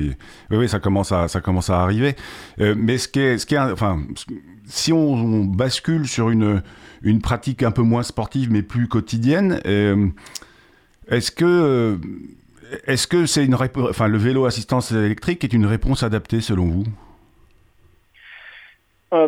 oui, 0.50 0.58
oui, 0.58 0.70
ça 0.70 0.80
commence 0.80 1.12
à, 1.12 1.28
ça 1.28 1.42
commence 1.42 1.70
à 1.70 1.82
arriver. 1.82 2.16
mais 2.58 2.98
ce 2.98 3.08
qui 3.08 3.20
est, 3.22 3.38
ce 3.38 3.46
qui 3.46 3.56
est, 3.56 3.60
enfin, 3.60 4.00
si 4.66 4.94
on, 4.94 5.46
bascule 5.46 6.08
sur 6.08 6.30
une, 6.30 6.62
une 7.02 7.22
pratique 7.22 7.64
un 7.64 7.72
peu 7.72 7.82
moins 7.82 8.04
sportive, 8.04 8.52
mais 8.52 8.64
plus 8.64 8.88
quotidienne, 8.88 9.60
euh, 9.66 10.08
est-ce 11.08 11.32
que 11.32 11.46
euh, 11.46 11.98
est-ce 12.86 13.08
que 13.08 13.26
c'est 13.26 13.44
une 13.44 13.56
enfin 13.56 14.08
le 14.08 14.18
vélo 14.18 14.46
assistance 14.46 14.92
électrique 14.92 15.44
est 15.44 15.54
une 15.54 15.66
réponse 15.66 16.04
adaptée 16.04 16.42
selon 16.42 16.68
vous? 16.68 16.84
Euh, 19.14 19.28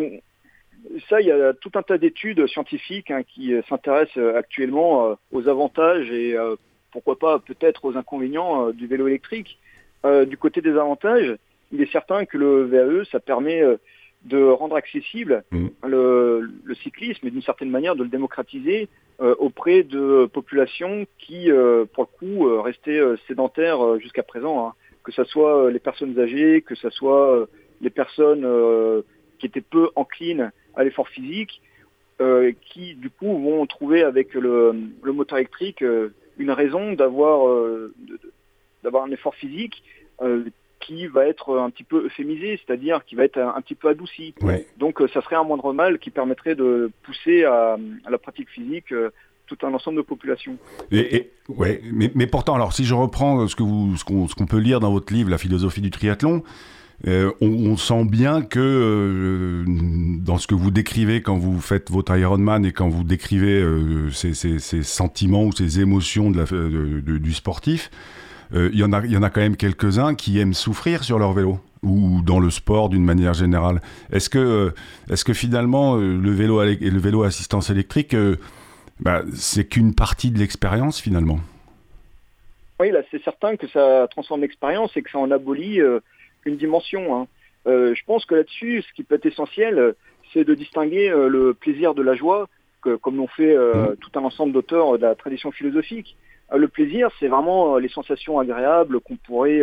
ça, 1.08 1.20
il 1.20 1.26
y 1.26 1.32
a 1.32 1.52
tout 1.54 1.70
un 1.74 1.82
tas 1.82 1.98
d'études 1.98 2.46
scientifiques 2.46 3.10
hein, 3.10 3.22
qui 3.22 3.54
euh, 3.54 3.62
s'intéressent 3.68 4.18
euh, 4.18 4.36
actuellement 4.36 5.06
euh, 5.06 5.14
aux 5.32 5.48
avantages 5.48 6.10
et 6.10 6.36
pourquoi 6.92 7.18
pas 7.18 7.38
peut-être 7.38 7.84
aux 7.84 7.96
inconvénients 7.96 8.70
du 8.70 8.86
vélo 8.86 9.08
électrique. 9.08 9.58
du 10.04 10.36
côté 10.36 10.60
des 10.60 10.70
avantages, 10.70 11.36
il 11.72 11.80
est 11.82 11.90
certain 11.90 12.24
que 12.24 12.38
le 12.38 12.64
VAE, 12.64 13.04
ça 13.10 13.18
permet 13.18 13.62
de 14.24 14.44
rendre 14.44 14.76
accessible 14.76 15.42
mmh. 15.50 15.66
le, 15.88 16.74
cyclisme 16.84 17.26
et 17.26 17.30
d'une 17.32 17.42
certaine 17.42 17.70
manière 17.70 17.96
de 17.96 18.04
le 18.04 18.10
démocratiser 18.10 18.88
auprès 19.18 19.82
de 19.82 20.26
populations 20.26 21.04
qui, 21.18 21.50
pour 21.94 22.08
le 22.08 22.18
coup, 22.18 22.62
restaient 22.62 23.02
sédentaires 23.26 23.98
jusqu'à 23.98 24.22
présent. 24.22 24.68
Hein. 24.68 24.74
Que 25.02 25.10
ce 25.10 25.24
soit 25.24 25.72
les 25.72 25.80
personnes 25.80 26.16
âgées, 26.20 26.62
que 26.62 26.76
ce 26.76 26.90
soit 26.90 27.48
les 27.80 27.90
personnes 27.90 28.46
qui 29.40 29.46
étaient 29.46 29.60
peu 29.60 29.90
enclines 29.96 30.52
à 30.76 30.84
l'effort 30.84 31.08
physique, 31.08 31.60
euh, 32.20 32.52
qui 32.60 32.94
du 32.94 33.10
coup 33.10 33.26
vont 33.26 33.66
trouver 33.66 34.04
avec 34.04 34.34
le, 34.34 34.72
moteur 35.04 35.38
électrique 35.38 35.82
euh, 35.82 36.14
une 36.38 36.52
raison 36.52 36.92
d'avoir 36.92 37.48
euh, 37.48 37.92
d'avoir 38.84 39.02
un 39.02 39.10
effort 39.10 39.34
physique 39.34 39.82
qui 40.78 41.08
va 41.08 41.26
être 41.26 41.58
un 41.58 41.70
petit 41.70 41.82
peu 41.82 42.04
euphémisé, 42.04 42.60
c'est-à-dire 42.64 43.04
qui 43.04 43.16
va 43.16 43.24
être 43.24 43.38
un, 43.38 43.60
petit 43.62 43.74
peu 43.74 43.88
adouci. 43.88 44.32
Donc 44.78 45.02
ça 45.12 45.22
serait 45.22 45.34
un 45.34 45.42
moindre 45.42 45.72
mal 45.72 45.98
qui 45.98 46.10
permettrait 46.10 46.54
de 46.54 46.92
pousser 47.02 47.42
à, 47.44 47.78
la 48.08 48.18
pratique 48.18 48.48
physique 48.50 48.94
tout 49.46 49.58
un 49.62 49.74
ensemble 49.74 49.96
de 49.96 50.02
populations. 50.02 50.56
Et, 50.92 51.30
ouais, 51.48 51.80
mais, 51.92 52.12
mais, 52.14 52.28
pourtant, 52.28 52.54
alors 52.54 52.74
si 52.74 52.84
je 52.84 52.94
reprends 52.94 53.48
ce 53.48 53.56
que 53.56 53.62
vous, 53.64 53.96
ce 53.96 54.04
qu'on 54.04 54.46
peut 54.46 54.58
lire 54.58 54.78
dans 54.78 54.92
votre 54.92 55.12
livre, 55.12 55.30
La 55.30 55.38
philosophie 55.38 55.80
du 55.80 55.90
triathlon, 55.90 56.44
euh, 57.06 57.32
on, 57.42 57.76
sent 57.76 58.04
bien 58.06 58.40
que 58.40 58.60
euh, 58.60 59.64
dans 59.66 60.38
ce 60.38 60.46
que 60.46 60.54
vous 60.54 60.70
décrivez 60.70 61.20
quand 61.20 61.36
vous 61.36 61.60
faites 61.60 61.90
votre 61.90 62.16
Ironman 62.16 62.64
et 62.64 62.72
quand 62.72 62.88
vous 62.88 63.04
décrivez 63.04 63.60
euh, 63.60 64.10
ces, 64.10 64.32
sentiments 64.82 65.44
ou 65.44 65.52
ces 65.52 65.80
émotions 65.80 66.30
du 66.30 67.32
sportif, 67.34 67.90
il 68.54 68.76
y, 68.78 68.84
en 68.84 68.92
a, 68.92 69.04
y 69.04 69.16
en 69.16 69.22
a 69.22 69.30
quand 69.30 69.40
même 69.40 69.56
quelques-uns 69.56 70.14
qui 70.14 70.38
aiment 70.38 70.54
souffrir 70.54 71.02
sur 71.02 71.18
leur 71.18 71.32
vélo 71.32 71.58
ou 71.82 72.22
dans 72.22 72.38
le 72.38 72.50
sport 72.50 72.88
d'une 72.88 73.04
manière 73.04 73.34
générale. 73.34 73.80
Est-ce 74.12 74.30
que, 74.30 74.72
est 75.10 75.24
que 75.24 75.34
finalement 75.34 75.96
le 75.96 76.30
vélo, 76.30 76.62
le 76.62 76.98
vélo 76.98 77.24
assistance 77.24 77.70
électrique, 77.70 78.16
bah, 79.00 79.22
c'est 79.34 79.64
qu'une 79.64 79.94
partie 79.94 80.30
de 80.30 80.38
l'expérience 80.38 81.00
finalement? 81.00 81.40
Oui, 82.78 82.92
là 82.92 83.00
c'est 83.10 83.22
certain 83.24 83.56
que 83.56 83.66
ça 83.68 84.06
transforme 84.10 84.42
l'expérience 84.42 84.96
et 84.96 85.02
que 85.02 85.10
ça 85.10 85.18
en 85.18 85.30
abolit 85.32 85.80
une 86.46 86.56
dimension. 86.56 87.16
Hein. 87.16 87.26
Euh, 87.66 87.94
je 87.94 88.04
pense 88.04 88.24
que 88.24 88.34
là-dessus, 88.34 88.82
ce 88.82 88.92
qui 88.92 89.04
peut 89.04 89.14
être 89.14 89.26
essentiel, 89.26 89.94
c'est 90.32 90.44
de 90.44 90.54
distinguer 90.54 91.10
euh, 91.10 91.28
le 91.28 91.54
plaisir 91.54 91.94
de 91.94 92.02
la 92.02 92.14
joie, 92.14 92.48
que, 92.82 92.96
comme 92.96 93.16
l'ont 93.16 93.28
fait 93.28 93.56
euh, 93.56 93.92
mmh. 93.92 93.96
tout 93.96 94.18
un 94.18 94.24
ensemble 94.24 94.52
d'auteurs 94.52 94.98
de 94.98 95.02
la 95.02 95.14
tradition 95.14 95.50
philosophique. 95.50 96.16
le 96.54 96.68
plaisir, 96.68 97.08
c'est 97.18 97.28
vraiment 97.28 97.78
les 97.78 97.88
sensations 97.88 98.38
agréables 98.38 99.00
qu'on 99.00 99.16
pourrait 99.16 99.62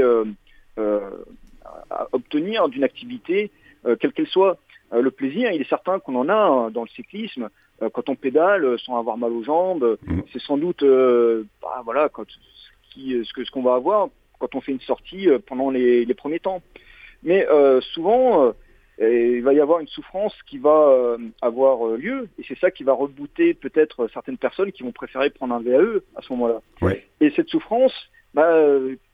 obtenir 2.12 2.68
d'une 2.70 2.84
activité, 2.84 3.52
quelle 4.00 4.14
qu'elle 4.14 4.28
soit. 4.28 4.58
le 4.92 5.12
plaisir, 5.12 5.52
il 5.52 5.62
est 5.62 5.70
certain 5.70 6.00
qu'on 6.00 6.16
en 6.16 6.30
a 6.30 6.34
hein, 6.34 6.72
dans 6.72 6.82
le 6.82 6.90
cyclisme. 6.90 7.50
quand 7.94 8.10
on 8.10 8.16
pédale 8.16 8.80
sans 8.80 8.98
avoir 8.98 9.18
mal 9.18 9.32
aux 9.32 9.44
jambes, 9.44 9.98
mmh. 10.02 10.22
c'est 10.34 10.42
sans 10.42 10.58
doute 10.58 10.84
bah, 11.62 11.82
voilà, 11.86 12.10
quand, 12.10 12.26
ce 12.96 13.34
qu'on 13.34 13.46
ce 13.46 13.52
qu'on 13.52 13.62
va 13.62 13.76
avoir 13.76 14.10
quand 14.42 14.56
on 14.56 14.62
fait 14.62 14.72
une 14.72 14.82
sortie 14.82 15.30
euh, 15.30 15.40
pendant 15.40 15.70
les, 15.70 16.14
premiers 16.16 16.40
temps. 16.40 16.62
Mais 17.24 17.48
euh, 17.48 17.80
souvent, 17.94 18.52
euh, 19.00 19.34
il 19.36 19.44
va 19.44 19.54
y 19.54 19.60
avoir 19.60 19.80
une 19.80 19.88
souffrance 19.88 20.34
qui 20.48 20.58
va 20.58 21.18
avoir 21.42 21.86
lieu, 21.98 22.28
et 22.38 22.44
c'est 22.48 22.58
ça 22.60 22.72
qui 22.72 22.84
va 22.84 22.94
rebooter 22.94 23.54
peut-être 23.54 24.08
certaines 24.14 24.38
personnes 24.38 24.72
qui 24.72 24.84
vont 24.84 24.92
préférer 24.92 25.30
prendre 25.30 25.54
un 25.56 25.62
VAE 25.62 26.02
à 26.16 26.22
ce 26.22 26.34
moment-là. 26.34 26.62
Et 27.20 27.32
cette 27.36 27.50
souffrance, 27.50 27.94
bah, 28.34 28.52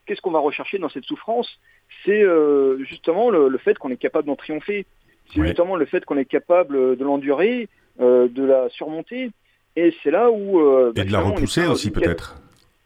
qu'est-ce 0.06 0.20
qu'on 0.20 0.30
va 0.30 0.40
rechercher 0.40 0.78
dans 0.78 0.88
cette 0.88 1.04
souffrance? 1.04 1.48
C'est 2.04 2.22
justement 2.80 3.30
le, 3.30 3.56
fait 3.58 3.78
qu'on 3.78 3.90
est 3.90 3.96
capable 3.96 4.26
d'en 4.26 4.36
triompher. 4.36 4.84
C'est 5.32 5.42
justement 5.42 5.76
le 5.76 5.86
fait 5.86 6.04
qu'on 6.04 6.18
est 6.18 6.26
capable 6.26 6.96
de 6.96 7.04
l'endurer, 7.04 7.68
de 7.98 8.44
la 8.44 8.68
surmonter. 8.70 9.30
Et 9.76 9.94
c'est 10.02 10.10
là 10.10 10.30
où... 10.30 10.60
et 10.60 10.92
bah, 10.92 11.04
de 11.04 11.12
la 11.12 11.20
repousser 11.20 11.66
aussi 11.66 11.90
peut-être. 11.90 12.36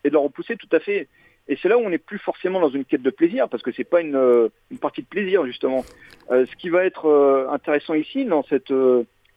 Et 0.05 0.09
de 0.09 0.15
la 0.15 0.21
repousser 0.21 0.57
tout 0.57 0.71
à 0.71 0.79
fait. 0.79 1.09
Et 1.49 1.59
c'est 1.61 1.69
là 1.69 1.77
où 1.77 1.81
on 1.81 1.91
n'est 1.91 1.99
plus 1.99 2.19
forcément 2.19 2.61
dans 2.61 2.69
une 2.69 2.85
quête 2.85 3.03
de 3.03 3.11
plaisir, 3.11 3.49
parce 3.49 3.63
que 3.63 3.73
c'est 3.73 3.85
pas 3.85 4.01
une, 4.01 4.15
euh, 4.15 4.49
une, 4.71 4.79
partie 4.79 5.03
de 5.03 5.07
plaisir 5.07 5.45
justement. 5.45 5.85
Euh, 6.31 6.47
ce 6.47 6.57
qui 6.57 6.69
va 6.69 6.85
être 6.85 7.07
euh, 7.07 7.49
intéressant 7.51 7.95
ici 7.95 8.25
dans 8.25 8.43
cette 8.45 8.73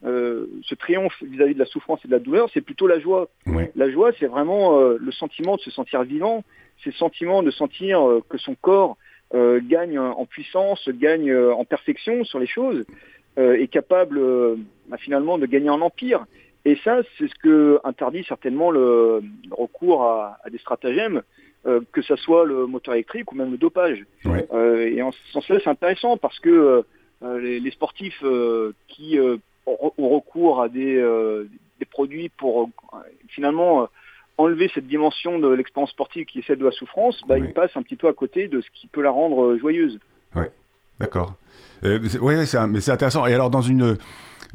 ce 0.04 0.76
triomphe 0.76 1.15
vis-à-vis 1.24 1.56
de 1.56 1.60
la 1.60 1.65
souffrance 1.65 2.00
et 2.06 2.08
de 2.08 2.13
la 2.13 2.20
douleur, 2.20 2.48
c'est 2.54 2.62
plutôt 2.62 2.86
la 2.86 3.00
joie. 3.00 3.28
La 3.76 3.89
joie, 3.89 4.12
c'est 4.20 4.28
vraiment 4.28 4.80
le 4.80 5.12
sentiment 5.12 5.56
de 5.56 5.62
se 5.62 5.72
sentir 5.72 6.04
vivant, 6.04 6.44
c'est 6.84 6.91
le 6.91 6.96
sentiment 6.96 7.41
de 7.41 7.50
sentir 7.50 8.20
que 8.30 8.38
son 8.38 8.54
corps 8.54 8.98
gagne 9.34 9.98
en 9.98 10.26
puissance, 10.28 10.88
gagne 10.89 11.36
en 11.36 11.65
perfection 11.65 12.24
sur 12.24 12.38
les 12.38 12.46
choses, 12.46 12.86
est 13.38 13.72
capable 13.72 14.22
bah, 14.89 14.98
finalement 14.98 15.39
de 15.39 15.48
gagner 15.48 15.72
en 15.72 15.82
empire. 15.82 16.28
Et 16.65 16.76
ça, 16.84 17.02
c'est 17.18 17.28
ce 17.28 17.36
que 17.41 17.80
interdit 17.84 18.24
certainement 18.28 18.70
le, 18.70 19.24
recours 19.50 20.04
à, 20.04 20.38
à 20.44 20.52
des 20.52 20.60
stratagèmes 20.60 21.24
euh, 21.67 21.82
que 21.91 22.04
ce 22.04 22.15
soit 22.15 22.45
le 22.45 22.67
moteur 22.67 22.93
électrique 22.93 23.32
ou 23.32 23.36
même 23.36 23.49
le 23.49 23.58
dopage. 23.58 24.06
Euh, 24.28 24.88
et 24.88 25.01
en 25.01 25.12
ce 25.12 25.17
sens-là, 25.32 25.58
c'est 25.63 25.69
intéressant 25.69 26.15
parce 26.15 26.39
que 26.39 26.84
euh, 27.23 27.39
les, 27.39 27.71
sportifs 27.71 28.23
qui 28.88 29.17
ont 29.65 30.10
recours 30.10 30.62
à 30.62 30.69
des, 30.69 31.04
produits 31.89 32.30
pour 32.30 32.69
finalement 33.30 33.88
enlever 34.38 34.69
cette 34.75 34.86
dimension 34.86 35.39
de 35.39 35.47
l'expérience 35.47 35.89
sportive 35.89 36.25
qui 36.25 36.39
est 36.39 36.45
celle 36.45 36.60
de 36.60 36.65
la 36.65 36.71
souffrance, 36.71 37.19
bah, 37.28 37.39
ils 37.39 37.54
passent 37.54 37.75
un 37.75 37.82
petit 37.82 37.95
peu 37.95 38.08
à 38.08 38.13
côté 38.13 38.47
de 38.47 38.62
ce 38.62 38.67
qui 38.73 38.86
peut 38.86 39.01
la 39.01 39.12
rendre 39.12 39.58
joyeuse. 39.58 39.99
Oui, 40.36 40.45
d'accord. 40.99 41.34
oui, 41.84 42.36
mais 42.36 42.45
c'est 42.45 42.91
intéressant. 42.91 43.25
Et 43.25 43.34
alors, 43.34 43.49
dans 43.49 43.62
une 43.62 43.97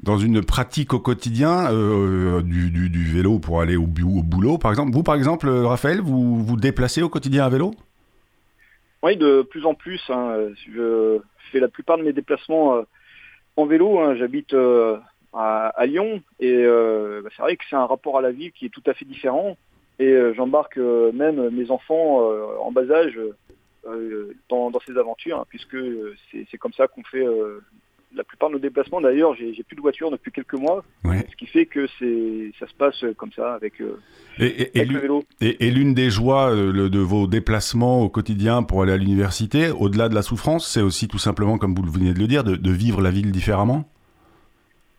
dans 0.02 0.18
une 0.18 0.44
pratique 0.44 0.94
au 0.94 0.98
quotidien 0.98 1.70
euh, 1.72 2.40
du, 2.42 2.70
du, 2.70 3.04
vélo 3.04 3.38
pour 3.38 3.60
aller 3.60 3.76
au, 3.76 3.86
boulot, 3.86 4.58
par 4.58 4.70
exemple. 4.70 4.92
Vous, 4.92 5.02
par 5.02 5.14
exemple, 5.14 5.48
Raphaël, 5.48 6.00
vous 6.00 6.42
vous 6.42 6.56
déplacez 6.56 7.02
au 7.02 7.08
quotidien 7.08 7.44
à 7.44 7.48
vélo? 7.48 7.72
Oui, 9.02 9.16
de 9.16 9.42
plus 9.42 9.66
en 9.66 9.74
plus. 9.74 10.00
Hein. 10.08 10.34
Je 10.66 11.18
fais 11.52 11.60
la 11.60 11.68
plupart 11.68 11.98
de 11.98 12.02
mes 12.02 12.12
déplacements 12.12 12.76
euh, 12.76 12.82
en 13.56 13.66
vélo. 13.66 13.98
Hein. 13.98 14.14
J'habite 14.16 14.54
euh, 14.54 14.96
à, 15.34 15.72
Lyon 15.86 16.22
et 16.38 16.64
bah, 16.64 17.28
c'est 17.36 17.42
vrai 17.42 17.56
que 17.56 17.64
c'est 17.68 17.76
un 17.76 17.86
rapport 17.86 18.18
à 18.18 18.22
la 18.22 18.30
ville 18.30 18.52
qui 18.52 18.66
est 18.66 18.70
tout 18.70 18.82
à 18.86 18.94
fait 18.94 19.04
différent. 19.04 19.56
Et 19.98 20.16
j'embarque 20.34 20.78
même 20.78 21.50
mes 21.50 21.70
enfants 21.70 22.22
en 22.64 22.72
bas 22.72 22.90
âge 22.90 23.18
dans, 24.48 24.72
ces 24.86 24.96
aventures, 24.96 25.40
hein, 25.40 25.44
puisque 25.50 25.76
c'est 26.32 26.56
comme 26.56 26.72
ça 26.72 26.88
qu'on 26.88 27.02
fait 27.04 27.26
la 28.14 28.24
plupart 28.24 28.48
de 28.48 28.54
nos 28.54 28.60
déplacements, 28.60 29.00
d'ailleurs, 29.00 29.34
j'ai 29.34 29.62
plus 29.62 29.76
de 29.76 29.80
voiture 29.80 30.10
depuis 30.10 30.32
quelques 30.32 30.54
mois, 30.54 30.84
ce 31.04 31.36
qui 31.36 31.46
fait 31.46 31.66
que 31.66 31.86
ça 31.86 32.66
se 32.66 32.74
passe 32.76 33.04
comme 33.16 33.32
ça 33.32 33.54
avec, 33.54 33.80
euh, 33.80 33.98
et, 34.38 34.84
le 34.84 34.98
vélo. 34.98 35.24
Et, 35.40 35.70
l'une 35.70 35.94
des 35.94 36.10
joies 36.10 36.50
euh, 36.50 36.88
de 36.88 36.98
vos 36.98 37.26
déplacements 37.26 38.02
au 38.02 38.08
quotidien 38.08 38.62
pour 38.62 38.82
aller 38.82 38.92
à 38.92 38.96
l'université, 38.96 39.70
au-delà 39.70 40.08
de 40.08 40.14
la 40.14 40.22
souffrance, 40.22 40.68
c'est 40.68 40.82
aussi 40.82 41.08
tout 41.08 41.18
simplement, 41.18 41.58
comme 41.58 41.74
vous 41.74 41.90
venez 41.90 42.12
de 42.12 42.18
le 42.18 42.26
dire, 42.26 42.42
de, 42.44 42.70
vivre 42.70 43.00
la 43.00 43.10
ville 43.10 43.30
différemment? 43.30 43.88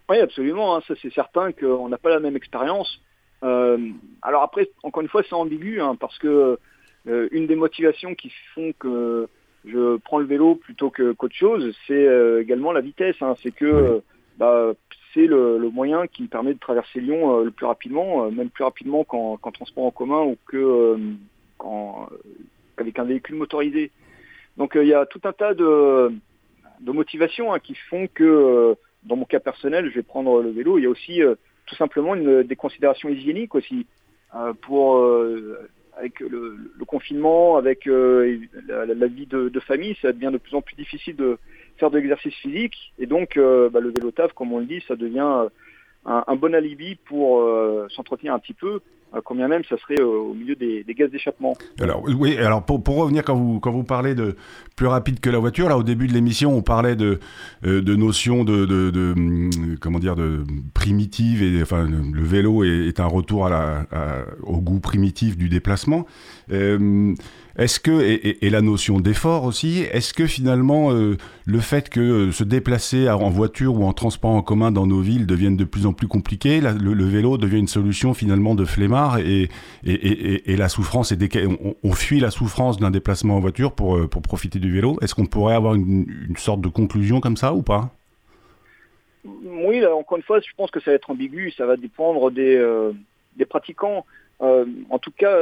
Oui, 0.10 0.20
absolument. 0.20 0.76
Hein. 0.76 0.82
ça, 0.88 0.94
c'est 1.02 1.14
certain 1.14 1.52
qu'on 1.52 1.90
n'a 1.90 1.98
pas 1.98 2.10
la 2.10 2.20
même 2.20 2.36
expérience. 2.36 3.02
Euh, 3.44 3.78
alors 4.22 4.44
après, 4.44 4.70
encore 4.84 5.02
une 5.02 5.10
fois, 5.10 5.24
c'est 5.28 5.36
ambigu, 5.36 5.82
hein, 5.82 5.96
parce 6.00 6.18
que 6.18 6.58
une 7.06 7.48
des 7.48 7.56
motivations 7.56 8.14
qui 8.14 8.32
font 8.54 8.74
que 8.78 9.28
je 9.66 9.98
prends 9.98 10.20
le 10.20 10.26
vélo 10.26 10.56
plutôt 10.56 10.90
que 10.90 11.12
qu'autre 11.12 11.36
chose, 11.36 11.76
c'est 11.88 12.08
euh, 12.08 12.42
également 12.42 12.72
la 12.72 12.82
vitesse. 12.82 13.16
Hein. 13.22 13.36
C'est 13.44 13.52
que 13.52 13.66
euh, 13.66 14.00
bah, 14.38 14.72
c'est 15.14 15.28
le, 15.28 15.70
moyen 15.70 16.08
qui 16.08 16.24
me 16.24 16.28
permet 16.28 16.54
de 16.54 16.60
traverser 16.60 17.00
Lyon 17.00 17.40
euh, 17.40 17.44
le 17.46 17.52
plus 17.52 17.66
rapidement, 17.66 18.32
même 18.32 18.50
plus 18.50 18.64
rapidement 18.64 19.04
qu'en 19.04 19.38
transport 19.38 19.86
en 19.86 19.92
commun 19.92 20.22
ou 20.22 20.38
que 20.48 20.98
qu'avec 22.76 22.98
un 22.98 23.04
véhicule 23.04 23.36
motorisé. 23.36 23.92
Donc 24.58 24.74
il 24.76 24.88
y 24.88 24.94
a 24.94 25.06
tout 25.06 25.22
un 25.26 25.34
tas 25.34 25.54
de, 25.54 26.12
de 26.80 26.92
motivations 26.92 27.54
hein, 27.54 27.60
qui 27.60 27.76
font 27.76 28.08
que 28.14 28.76
dans 29.04 29.16
mon 29.16 29.26
cas 29.26 29.40
personnel, 29.40 29.90
je 29.90 29.96
vais 29.96 30.04
prendre 30.04 30.42
le 30.42 30.50
vélo. 30.50 30.80
Il 30.80 30.84
y 30.84 30.88
a 30.88 30.90
aussi 30.90 31.22
tout 31.68 31.76
simplement 31.76 32.16
une, 32.16 32.44
des 32.44 32.56
considérations 32.56 33.10
hygiéniques 33.10 33.54
aussi 33.54 33.86
pour 34.62 34.98
avec 35.98 36.20
le, 36.20 36.58
confinement, 36.88 37.58
avec 37.58 37.88
euh, 37.88 38.40
la, 38.68 39.08
vie 39.08 39.28
de, 39.28 39.60
famille, 39.60 39.96
ça 40.02 40.12
devient 40.12 40.32
de 40.32 40.38
plus 40.38 40.56
en 40.56 40.62
plus 40.62 40.76
difficile 40.76 41.16
de 41.16 41.38
faire 41.78 41.92
de 41.92 41.98
l'exercice 41.98 42.34
physique. 42.36 42.94
Et 43.00 43.06
donc, 43.06 43.38
euh, 43.38 43.70
bah, 43.70 43.80
le 43.80 43.90
vélo 43.90 44.12
taf, 44.12 44.34
comme 44.34 44.54
on 44.54 44.60
le 44.60 44.66
dit, 44.66 44.84
ça 44.88 44.96
devient 44.96 45.46
euh, 45.46 45.50
un, 46.06 46.36
bon 46.36 46.56
alibi 46.56 46.96
pour 46.96 47.48
s'entretenir 47.90 48.34
un 48.34 48.40
petit 48.40 48.54
peu 48.54 48.82
combien 49.24 49.48
même 49.48 49.64
ça 49.70 49.78
serait 49.78 50.02
au 50.02 50.34
milieu 50.34 50.56
des, 50.56 50.86
gaz 50.90 51.10
d'échappement. 51.12 51.54
Alors 51.80 52.04
oui, 52.04 52.38
alors 52.38 52.64
pour, 52.64 52.82
revenir 52.96 53.24
quand 53.24 53.36
vous 53.36 53.60
quand 53.60 53.72
vous 53.72 53.84
parlez 53.84 54.16
de 54.16 54.36
plus 54.76 54.88
rapide 54.88 55.20
que 55.20 55.30
la 55.30 55.40
voiture, 55.40 55.70
là 55.70 55.78
au 55.78 55.84
début 55.84 56.08
de 56.08 56.14
l'émission, 56.14 56.56
on 56.56 56.62
parlait 56.62 56.96
de 56.96 57.20
de 57.64 57.96
notions 57.96 58.44
de, 58.44 58.66
de, 58.66 59.14
hum, 59.14 59.50
comment 59.80 60.00
dire 60.00 60.16
de 60.16 60.44
primitive 60.74 61.44
et 61.44 61.62
enfin 61.62 61.88
le 61.88 62.24
vélo 62.24 62.64
est, 62.64 63.00
un 63.00 63.06
retour 63.06 63.50
au 64.44 64.58
goût 64.58 64.80
primitif 64.80 65.38
du 65.38 65.50
déplacement. 65.50 66.06
Euh, 66.52 67.14
est-ce 67.58 67.80
que, 67.80 67.92
et, 68.02 68.50
la 68.50 68.62
notion 68.62 69.00
d'effort 69.00 69.44
aussi, 69.44 69.82
est-ce 69.92 70.14
que 70.14 70.26
finalement 70.26 70.94
euh, 70.94 71.18
le 71.46 71.60
fait 71.60 71.90
que 71.90 72.00
euh, 72.00 72.32
se 72.32 72.44
déplacer 72.44 73.10
en 73.10 73.30
voiture 73.30 73.76
ou 73.76 73.84
en 73.84 73.92
transport 73.94 74.32
en 74.32 74.42
commun 74.42 74.72
dans 74.72 74.88
nos 74.88 75.02
villes 75.02 75.26
devienne 75.26 75.58
de 75.58 75.66
plus 75.66 75.86
en 75.86 75.92
plus 75.92 76.08
compliqué, 76.08 76.62
le, 76.62 77.04
vélo 77.04 77.38
devient 77.38 77.60
une 77.60 77.68
solution 77.68 78.14
finalement 78.14 78.56
de 78.56 78.64
flemmard 78.64 79.20
et, 79.20 79.50
et, 79.84 80.56
la 80.56 80.70
souffrance, 80.70 81.12
est 81.12 81.46
on, 81.46 81.76
on, 81.84 81.92
fuit 81.92 82.20
la 82.20 82.32
souffrance 82.32 82.78
d'un 82.80 82.92
déplacement 82.92 83.36
en 83.36 83.40
voiture 83.40 83.74
pour, 83.74 83.98
euh, 83.98 84.08
pour 84.08 84.22
profiter 84.22 84.60
du 84.60 84.72
vélo 84.72 84.98
Est-ce 85.02 85.14
qu'on 85.14 85.26
pourrait 85.26 85.56
avoir 85.56 85.76
une, 85.76 86.08
sorte 86.38 86.62
de 86.62 86.70
conclusion 86.70 87.20
comme 87.20 87.38
ça 87.38 87.54
ou 87.54 87.62
pas? 87.62 87.90
Oui, 89.26 89.86
encore 89.86 90.18
une 90.18 90.24
fois, 90.24 90.40
je 90.40 90.48
pense 90.56 90.72
que 90.72 90.80
ça 90.80 90.92
va 90.92 90.96
être 90.96 91.10
ambigu, 91.10 91.52
ça 91.52 91.66
va 91.66 91.76
dépendre 91.76 92.32
des, 92.32 92.60
des 93.36 93.46
pratiquants. 93.46 94.06
en 94.40 95.00
tout 95.00 95.12
cas, 95.12 95.38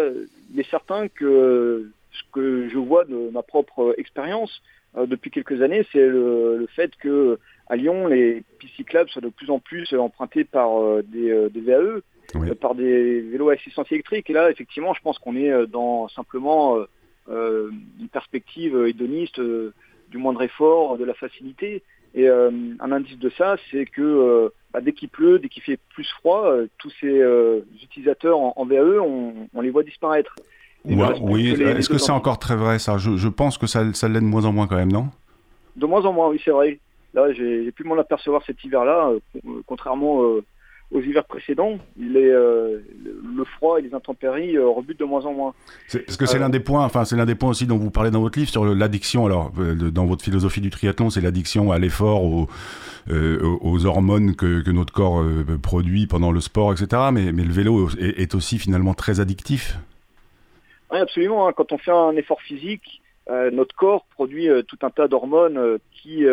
il 0.51 0.59
est 0.59 0.69
certain 0.69 1.07
que 1.07 1.89
ce 2.11 2.23
que 2.31 2.69
je 2.69 2.77
vois 2.77 3.05
de 3.05 3.29
ma 3.31 3.43
propre 3.43 3.95
expérience 3.97 4.61
euh, 4.97 5.05
depuis 5.05 5.31
quelques 5.31 5.61
années, 5.61 5.85
c'est 5.91 6.07
le, 6.07 6.67
fait 6.75 6.91
que 6.97 7.37
à 7.67 7.75
Lyon, 7.75 8.07
les 8.07 8.43
pistes 8.57 8.75
cyclables 8.75 9.09
soient 9.09 9.21
de 9.21 9.29
plus 9.29 9.49
en 9.49 9.59
plus 9.59 9.93
empruntées 9.93 10.43
par 10.43 11.03
des, 11.03 11.49
des, 11.51 11.61
VAE, 11.61 12.01
par 12.59 12.73
des 12.73 13.21
vélos 13.21 13.49
à 13.49 13.53
assistance 13.53 13.91
électrique. 13.91 14.29
Et 14.29 14.33
là, 14.33 14.49
effectivement, 14.49 14.93
je 14.95 15.01
pense 15.01 15.19
qu'on 15.19 15.35
est 15.35 15.67
dans 15.67 16.07
simplement 16.07 16.77
une 17.27 18.09
perspective 18.11 18.75
hédoniste 18.87 19.39
du 19.39 20.17
moindre 20.17 20.41
effort, 20.41 20.97
de 20.97 21.05
la 21.05 21.13
facilité. 21.13 21.83
Et 22.15 22.27
un 22.27 22.91
indice 22.91 23.19
de 23.19 23.29
ça, 23.29 23.57
c'est 23.69 23.85
que 23.85 24.51
bah, 24.73 24.81
dès 24.81 24.93
qu'il 24.93 25.09
pleut, 25.09 25.37
dès 25.37 25.47
qu'il 25.47 25.61
fait 25.61 25.79
plus 25.93 26.09
froid, 26.17 26.51
tous 26.79 26.91
ces 26.99 27.21
utilisateurs 27.83 28.39
en, 28.39 28.65
VAE, 28.65 28.99
on, 28.99 29.61
les 29.61 29.69
voit 29.69 29.83
disparaître. 29.83 30.33
Oui, 31.21 31.49
est-ce 31.49 31.89
que 31.89 31.97
c'est 31.97 32.11
encore 32.11 32.39
très 32.39 32.55
vrai 32.55 32.79
ça? 32.79 32.97
Je, 32.97 33.27
pense 33.27 33.57
que 33.57 33.67
ça, 33.67 33.93
ça 33.93 34.07
l'est 34.07 34.19
de 34.19 34.25
moins 34.25 34.45
en 34.45 34.53
moins 34.53 34.67
quand 34.67 34.75
même, 34.75 34.91
non? 34.91 35.09
De 35.75 35.85
moins 35.85 36.03
en 36.05 36.13
moins, 36.13 36.29
oui, 36.29 36.41
c'est 36.43 36.51
vrai. 36.51 36.79
Là, 37.13 37.31
j'ai 37.33 37.71
pu 37.71 37.83
m'en 37.83 37.97
apercevoir 37.97 38.43
cet 38.45 38.63
hiver-là, 38.63 39.09
euh, 39.09 39.61
contrairement 39.65 40.21
euh, 40.23 40.43
aux 40.91 41.01
hivers 41.01 41.25
précédents, 41.25 41.77
euh, 41.99 42.79
le 43.05 43.43
froid 43.57 43.79
et 43.79 43.81
les 43.81 43.93
intempéries 43.95 44.57
rebutent 44.59 44.99
de 44.99 45.05
moins 45.05 45.25
en 45.25 45.33
moins. 45.33 45.53
Parce 45.91 46.17
que 46.17 46.25
c'est 46.27 46.37
l'un 46.37 46.49
des 46.49 46.59
points, 46.59 46.83
enfin 46.83 47.05
c'est 47.05 47.15
l'un 47.15 47.25
des 47.25 47.35
points 47.35 47.49
aussi 47.49 47.65
dont 47.65 47.77
vous 47.77 47.89
parlez 47.89 48.11
dans 48.11 48.21
votre 48.21 48.37
livre 48.37 48.51
sur 48.51 48.65
l'addiction. 48.65 49.25
Alors 49.25 49.51
dans 49.51 50.05
votre 50.05 50.23
philosophie 50.23 50.61
du 50.61 50.69
triathlon, 50.69 51.09
c'est 51.09 51.21
l'addiction 51.21 51.71
à 51.71 51.79
l'effort, 51.79 52.23
aux, 52.23 52.47
aux, 53.09 53.85
hormones 53.85 54.35
que, 54.35 54.61
que 54.61 54.71
notre 54.71 54.93
corps 54.93 55.23
produit 55.61 56.05
pendant 56.07 56.31
le 56.31 56.41
sport, 56.41 56.73
etc. 56.73 56.87
Mais, 57.11 57.31
mais 57.31 57.43
le 57.43 57.53
vélo 57.53 57.89
est, 57.99 58.33
aussi 58.35 58.57
finalement 58.57 58.93
très 58.95 59.19
addictif. 59.19 59.77
Oui, 60.91 60.97
absolument. 60.97 61.47
Hein. 61.47 61.53
Quand 61.53 61.71
on 61.71 61.77
fait 61.77 61.91
un 61.91 62.15
effort 62.15 62.41
physique, 62.41 63.01
euh, 63.29 63.51
notre 63.51 63.75
corps 63.75 64.05
produit 64.05 64.49
euh, 64.49 64.63
tout 64.63 64.79
un 64.81 64.89
tas 64.89 65.07
d'hormones 65.07 65.57
euh, 65.57 65.77
qui 65.91 66.25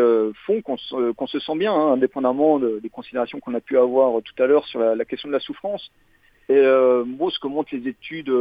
font 0.46 0.62
qu'on 0.62 0.76
se, 1.26 1.38
sent 1.40 1.56
bien, 1.56 1.74
hein, 1.74 1.92
indépendamment 1.92 2.58
des 2.60 2.88
considérations 2.88 3.40
qu'on 3.40 3.54
a 3.54 3.60
pu 3.60 3.76
avoir 3.76 4.22
tout 4.22 4.42
à 4.42 4.46
l'heure 4.46 4.64
sur 4.66 4.78
la, 4.78 5.04
question 5.04 5.28
de 5.28 5.34
la 5.34 5.40
souffrance. 5.40 5.90
Et 6.48 6.62
moi, 7.04 7.30
ce 7.32 7.40
que 7.40 7.48
montrent 7.48 7.74
les 7.74 7.88
études 7.88 8.32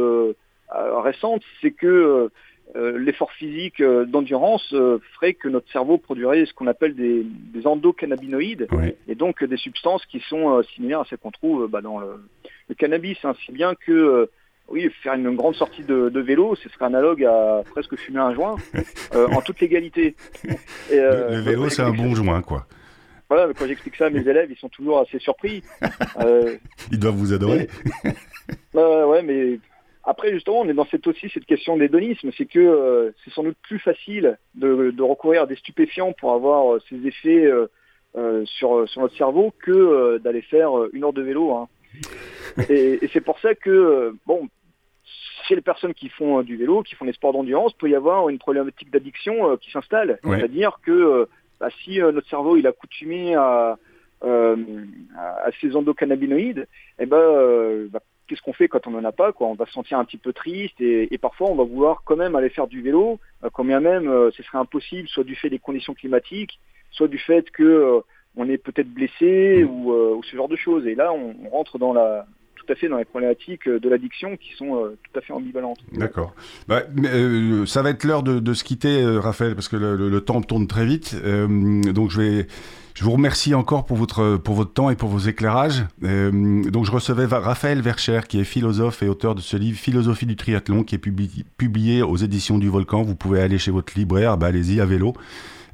récentes, 0.70 1.42
c'est 1.60 1.72
que 1.72 2.30
l'effort 2.76 3.32
physique 3.32 3.82
d'endurance 3.82 4.68
ferait 5.14 5.34
que 5.34 5.48
notre 5.48 5.68
cerveau 5.72 5.98
produirait 5.98 6.46
ce 6.46 6.54
qu'on 6.54 6.68
appelle 6.68 6.94
des, 6.94 7.26
endocannabinoïdes, 7.66 8.68
et 9.08 9.16
donc 9.16 9.42
des 9.42 9.56
substances 9.56 10.06
qui 10.06 10.20
sont 10.20 10.62
similaires 10.74 11.00
à 11.00 11.04
celles 11.06 11.18
qu'on 11.18 11.32
trouve 11.32 11.66
bah, 11.66 11.80
dans 11.80 11.98
le, 11.98 12.20
le 12.68 12.74
cannabis, 12.76 13.18
ainsi 13.24 13.50
bien 13.50 13.74
que 13.74 14.30
oui, 14.68 14.90
faire 15.02 15.14
une 15.14 15.36
grande 15.36 15.54
sortie 15.54 15.84
de, 15.84 16.20
vélo, 16.20 16.56
ce 16.56 16.68
serait 16.68 16.86
analogue 16.86 17.24
à 17.24 17.62
presque 17.70 17.96
fumer 17.96 18.18
un 18.18 18.34
joint, 18.34 18.56
euh, 19.14 19.28
en 19.28 19.40
toute 19.40 19.60
légalité. 19.60 20.16
Euh, 20.92 21.36
le, 21.36 21.40
vélo, 21.40 21.68
c'est 21.68 21.82
un 21.82 21.92
bon 21.92 22.14
joint, 22.14 22.42
quoi. 22.42 22.66
Voilà, 23.28 23.52
quand 23.54 23.66
j'explique 23.66 23.96
ça 23.96 24.06
à 24.06 24.10
mes 24.10 24.20
élèves, 24.20 24.50
ils 24.50 24.58
sont 24.58 24.68
toujours 24.68 25.00
assez 25.00 25.18
surpris. 25.18 25.62
Euh, 26.18 26.56
ils 26.90 26.98
doivent 26.98 27.14
vous 27.14 27.34
adorer. 27.34 27.68
ouais, 28.72 29.22
mais 29.22 29.58
après, 30.02 30.32
justement, 30.32 30.60
on 30.60 30.68
est 30.68 30.74
dans 30.74 30.86
cette 30.86 31.06
aussi 31.06 31.28
cette 31.28 31.44
question 31.44 31.76
d'hédonisme, 31.76 32.30
c'est 32.38 32.46
que 32.46 33.12
c'est 33.22 33.30
sans 33.34 33.42
doute 33.42 33.58
plus 33.62 33.78
facile 33.78 34.38
de, 34.54 35.02
recourir 35.02 35.42
à 35.42 35.46
des 35.46 35.56
stupéfiants 35.56 36.14
pour 36.14 36.32
avoir 36.32 36.80
ces 36.88 37.06
effets 37.06 37.50
sur, 38.46 38.88
sur 38.88 39.00
notre 39.02 39.16
cerveau 39.16 39.52
que 39.62 40.16
d'aller 40.18 40.40
faire 40.40 40.70
une 40.94 41.04
heure 41.04 41.12
de 41.12 41.22
vélo. 41.22 41.52
Hein. 41.54 41.68
Et, 42.70 43.04
et 43.04 43.10
c'est 43.12 43.20
pour 43.20 43.38
ça 43.40 43.54
que, 43.54 44.14
bon, 44.26 44.48
chez 45.46 45.54
les 45.54 45.60
personnes 45.60 45.94
qui 45.94 46.08
font 46.08 46.40
euh, 46.40 46.42
du 46.42 46.56
vélo, 46.56 46.82
qui 46.82 46.94
font 46.94 47.04
des 47.04 47.12
sports 47.12 47.32
d'endurance, 47.32 47.72
peut 47.74 47.88
y 47.88 47.94
avoir 47.94 48.28
une 48.28 48.38
problématique 48.38 48.90
d'addiction 48.90 49.50
euh, 49.50 49.56
qui 49.56 49.70
s'installe. 49.70 50.18
C'est-à-dire 50.22 50.78
que 50.82 50.90
euh, 50.90 51.26
bah, 51.60 51.68
si 51.82 51.98
notre 51.98 52.28
cerveau 52.28 52.56
il 52.56 52.66
a 52.66 52.72
coutumé 52.72 53.34
à, 53.34 53.78
à 54.22 55.50
ces 55.60 55.76
endocannabinoïdes, 55.76 56.66
eh 56.98 57.06
ben, 57.06 57.88
bah, 57.90 58.00
qu'est-ce 58.26 58.42
qu'on 58.42 58.52
fait 58.52 58.68
quand 58.68 58.86
on 58.86 58.90
n'en 58.90 59.04
a 59.04 59.12
pas 59.12 59.32
quoi? 59.32 59.46
On 59.46 59.54
va 59.54 59.66
se 59.66 59.72
sentir 59.72 59.98
un 59.98 60.04
petit 60.04 60.16
peu 60.16 60.32
triste 60.32 60.80
et, 60.80 61.12
et, 61.14 61.18
parfois 61.18 61.48
on 61.50 61.54
va 61.54 61.64
vouloir 61.64 62.02
quand 62.04 62.16
même 62.16 62.34
aller 62.34 62.48
faire 62.48 62.66
du 62.66 62.82
vélo, 62.82 63.20
quand 63.52 63.64
bien 63.64 63.80
même 63.80 64.10
ce 64.32 64.42
serait 64.42 64.58
impossible, 64.58 65.08
soit 65.08 65.24
du 65.24 65.36
fait 65.36 65.48
des 65.48 65.58
conditions 65.58 65.94
climatiques, 65.94 66.58
soit 66.90 67.08
du 67.08 67.18
fait 67.18 67.50
que 67.50 68.02
on 68.36 68.48
est 68.50 68.58
peut-être 68.58 68.92
blessé 68.92 69.64
mm. 69.64 69.70
ou, 69.70 69.92
ou, 69.92 70.22
ce 70.24 70.36
genre 70.36 70.48
de 70.48 70.56
choses. 70.56 70.86
Et 70.86 70.94
là, 70.94 71.12
on, 71.12 71.34
on 71.44 71.48
rentre 71.48 71.78
dans 71.78 71.94
la, 71.94 72.26
tout 72.66 72.72
à 72.72 72.76
fait 72.76 72.88
dans 72.88 72.98
les 72.98 73.04
problématiques 73.04 73.68
euh, 73.68 73.78
de 73.78 73.88
l'addiction 73.88 74.36
qui 74.36 74.52
sont 74.56 74.76
euh, 74.76 74.96
tout 75.02 75.18
à 75.18 75.22
fait 75.22 75.32
ambivalentes. 75.32 75.78
D'accord. 75.92 76.34
Bah, 76.68 76.82
euh, 77.04 77.66
ça 77.66 77.82
va 77.82 77.90
être 77.90 78.04
l'heure 78.04 78.22
de, 78.22 78.54
se 78.54 78.64
quitter, 78.64 79.04
Raphaël, 79.18 79.54
parce 79.54 79.68
que 79.68 79.76
le, 79.76 80.20
temps 80.20 80.40
tourne 80.40 80.66
très 80.66 80.86
vite. 80.86 81.16
donc 81.92 82.10
je 82.10 82.20
vais. 82.20 82.46
Je 82.94 83.04
vous 83.04 83.10
remercie 83.10 83.54
encore 83.54 83.84
pour 83.84 83.98
votre, 83.98 84.38
pour 84.38 84.54
votre 84.54 84.72
temps 84.72 84.88
et 84.88 84.96
pour 84.96 85.10
vos 85.10 85.18
éclairages. 85.18 85.84
donc 86.00 86.86
je 86.86 86.90
recevais 86.90 87.26
Raphaël 87.26 87.82
Vercher, 87.82 88.20
qui 88.26 88.40
est 88.40 88.44
philosophe 88.44 89.02
et 89.02 89.08
auteur 89.08 89.34
de 89.34 89.42
ce 89.42 89.58
livre 89.58 89.78
Philosophie 89.78 90.24
du 90.24 90.34
triathlon, 90.34 90.82
qui 90.82 90.94
est 90.94 90.98
publié, 90.98 92.02
aux 92.02 92.16
éditions 92.16 92.56
du 92.56 92.70
Volcan. 92.70 93.02
Vous 93.02 93.14
pouvez 93.14 93.42
aller 93.42 93.58
chez 93.58 93.70
votre 93.70 93.92
libraire, 93.96 94.38
bah, 94.38 94.46
allez-y 94.46 94.80
à 94.80 94.86
vélo. 94.86 95.12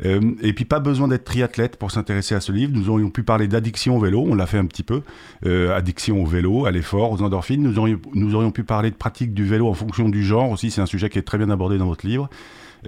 Euh, 0.04 0.20
et 0.42 0.52
puis 0.52 0.64
pas 0.64 0.80
besoin 0.80 1.08
d'être 1.08 1.24
triathlète 1.24 1.76
pour 1.76 1.90
s'intéresser 1.90 2.34
à 2.34 2.40
ce 2.40 2.52
livre. 2.52 2.72
Nous 2.74 2.88
aurions 2.88 3.10
pu 3.10 3.22
parler 3.22 3.48
d'addiction 3.48 3.96
au 3.96 4.00
vélo, 4.00 4.24
on 4.26 4.34
l'a 4.34 4.46
fait 4.46 4.58
un 4.58 4.66
petit 4.66 4.82
peu. 4.82 5.02
Euh, 5.46 5.76
addiction 5.76 6.22
au 6.22 6.26
vélo, 6.26 6.66
à 6.66 6.70
l'effort, 6.70 7.12
aux 7.12 7.22
endorphines. 7.22 7.62
Nous 7.62 7.78
aurions, 7.78 8.00
nous 8.14 8.34
aurions 8.34 8.50
pu 8.50 8.64
parler 8.64 8.90
de 8.90 8.96
pratique 8.96 9.34
du 9.34 9.44
vélo 9.44 9.68
en 9.68 9.74
fonction 9.74 10.08
du 10.08 10.24
genre 10.24 10.50
aussi. 10.50 10.70
C'est 10.70 10.80
un 10.80 10.86
sujet 10.86 11.08
qui 11.08 11.18
est 11.18 11.22
très 11.22 11.38
bien 11.38 11.50
abordé 11.50 11.78
dans 11.78 11.86
votre 11.86 12.06
livre. 12.06 12.28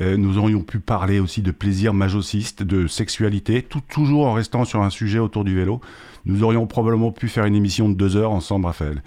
Euh, 0.01 0.17
nous 0.17 0.39
aurions 0.39 0.63
pu 0.63 0.81
parler 0.81 1.21
aussi 1.21 1.41
de 1.41 1.51
plaisir 1.51 1.95
majociste, 1.95 2.63
de 2.63 2.87
sexualité, 2.87 3.63
tout, 3.63 3.81
toujours 3.81 4.27
en 4.27 4.33
restant 4.33 4.65
sur 4.65 4.83
un 4.83 4.91
sujet 4.91 5.19
autour 5.19 5.45
du 5.45 5.55
vélo. 5.55 5.81
Nous 6.25 6.43
aurions 6.43 6.67
probablement 6.67 7.13
pu 7.13 7.29
faire 7.29 7.45
une 7.45 7.55
émission 7.55 7.89
de 7.89 7.95
deux 7.95 8.17
heures 8.17 8.33
ensemble, 8.33 8.67
Raphaël. 8.67 9.03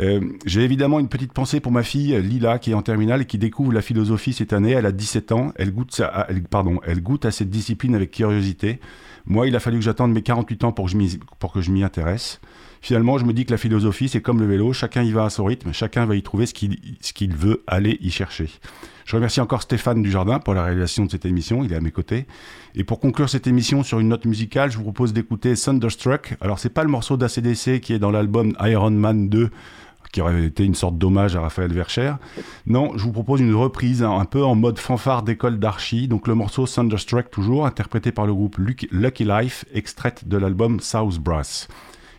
Euh, 0.00 0.20
j'ai 0.46 0.62
évidemment 0.62 1.00
une 1.00 1.08
petite 1.08 1.32
pensée 1.32 1.58
pour 1.58 1.72
ma 1.72 1.82
fille 1.82 2.20
Lila 2.22 2.60
qui 2.60 2.70
est 2.70 2.74
en 2.74 2.82
terminale 2.82 3.22
et 3.22 3.24
qui 3.24 3.38
découvre 3.38 3.72
la 3.72 3.82
philosophie 3.82 4.32
cette 4.32 4.52
année. 4.52 4.70
Elle 4.70 4.86
a 4.86 4.92
17 4.92 5.32
ans. 5.32 5.52
Elle 5.56 5.72
goûte, 5.72 6.00
pardon, 6.50 6.80
elle 6.86 7.02
goûte 7.02 7.24
à 7.24 7.32
cette 7.32 7.50
discipline 7.50 7.94
avec 7.96 8.12
curiosité. 8.12 8.80
Moi, 9.26 9.48
il 9.48 9.56
a 9.56 9.60
fallu 9.60 9.78
que 9.78 9.84
j'attende 9.84 10.12
mes 10.12 10.22
48 10.22 10.64
ans 10.64 10.72
pour 10.72 10.86
que 10.86 11.60
je 11.60 11.70
m'y 11.72 11.82
intéresse. 11.82 12.40
Finalement, 12.80 13.18
je 13.18 13.24
me 13.24 13.32
dis 13.32 13.44
que 13.44 13.50
la 13.50 13.58
philosophie, 13.58 14.08
c'est 14.08 14.20
comme 14.20 14.40
le 14.40 14.46
vélo, 14.46 14.72
chacun 14.72 15.02
y 15.02 15.12
va 15.12 15.24
à 15.24 15.30
son 15.30 15.44
rythme, 15.44 15.72
chacun 15.72 16.06
va 16.06 16.16
y 16.16 16.22
trouver 16.22 16.46
ce 16.46 16.52
qu'il 16.54 17.34
veut 17.34 17.62
aller 17.66 17.98
y 18.00 18.10
chercher. 18.10 18.48
Je 19.04 19.16
remercie 19.16 19.40
encore 19.40 19.62
Stéphane 19.62 20.02
Dujardin 20.02 20.38
pour 20.38 20.52
la 20.52 20.62
réalisation 20.62 21.06
de 21.06 21.10
cette 21.10 21.24
émission, 21.24 21.64
il 21.64 21.72
est 21.72 21.76
à 21.76 21.80
mes 21.80 21.90
côtés. 21.90 22.26
Et 22.74 22.84
pour 22.84 23.00
conclure 23.00 23.28
cette 23.30 23.46
émission 23.46 23.82
sur 23.82 24.00
une 24.00 24.08
note 24.08 24.26
musicale, 24.26 24.70
je 24.70 24.76
vous 24.76 24.84
propose 24.84 25.14
d'écouter 25.14 25.54
Thunderstruck. 25.54 26.36
Alors, 26.42 26.58
c'est 26.58 26.68
pas 26.68 26.84
le 26.84 26.90
morceau 26.90 27.16
d'ACDC 27.16 27.80
qui 27.80 27.94
est 27.94 27.98
dans 27.98 28.10
l'album 28.10 28.54
Iron 28.60 28.90
Man 28.90 29.28
2 29.30 29.50
qui 30.12 30.20
aurait 30.20 30.44
été 30.44 30.64
une 30.64 30.74
sorte 30.74 30.96
d'hommage 30.96 31.36
à 31.36 31.40
Raphaël 31.40 31.72
Vercher. 31.72 32.14
Non, 32.66 32.96
je 32.96 33.04
vous 33.04 33.12
propose 33.12 33.40
une 33.40 33.54
reprise 33.54 34.02
un 34.02 34.24
peu 34.24 34.42
en 34.42 34.54
mode 34.54 34.78
fanfare 34.78 35.22
d'école 35.22 35.58
d'archi. 35.58 36.08
Donc 36.08 36.26
le 36.28 36.34
morceau 36.34 36.66
Thunderstruck 36.66 37.30
toujours, 37.30 37.66
interprété 37.66 38.12
par 38.12 38.26
le 38.26 38.34
groupe 38.34 38.56
Lucky 38.58 39.24
Life, 39.24 39.64
extraite 39.72 40.26
de 40.26 40.36
l'album 40.36 40.80
South 40.80 41.18
Brass. 41.18 41.68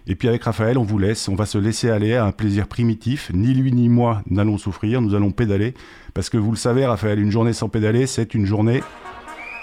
Et 0.10 0.15
puis 0.15 0.28
avec 0.28 0.43
Raphaël, 0.43 0.80
on 0.80 0.84
vous 0.84 0.98
laisse, 0.98 1.30
on 1.30 1.36
va 1.36 1.45
se 1.45 1.60
laisser 1.60 1.91
aller 1.91 2.15
à 2.15 2.26
un 2.26 2.32
plaisir 2.32 2.67
primitif. 2.67 3.30
Ni 3.32 3.54
lui 3.54 3.72
ni 3.72 3.89
moi 3.89 4.24
n'allons 4.28 4.58
souffrir, 4.58 5.02
nous 5.02 5.13
allons 5.13 5.30
pédaler. 5.30 5.76
Parce 6.15 6.32
que 6.32 6.38
vous 6.38 6.50
le 6.50 6.58
savez, 6.58 6.84
Raphaël, 6.88 7.19
une 7.19 7.30
journée 7.30 7.54
sans 7.54 7.69
pédaler, 7.69 8.08
c'est 8.08 8.34
une 8.34 8.48
journée... 8.48 8.82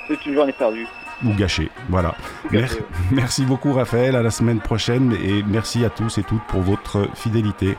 C'est 0.07 0.25
une 0.25 0.35
journée 0.35 0.53
perdue. 0.57 0.87
Ou 1.25 1.33
gâchée, 1.33 1.69
voilà. 1.89 2.15
merci 3.11 3.45
beaucoup 3.45 3.73
Raphaël, 3.73 4.15
à 4.15 4.23
la 4.23 4.31
semaine 4.31 4.61
prochaine 4.61 5.17
et 5.25 5.43
merci 5.43 5.85
à 5.85 5.91
tous 5.91 6.19
et 6.19 6.23
toutes 6.23 6.45
pour 6.47 6.61
votre 6.61 7.09
fidélité. 7.17 7.77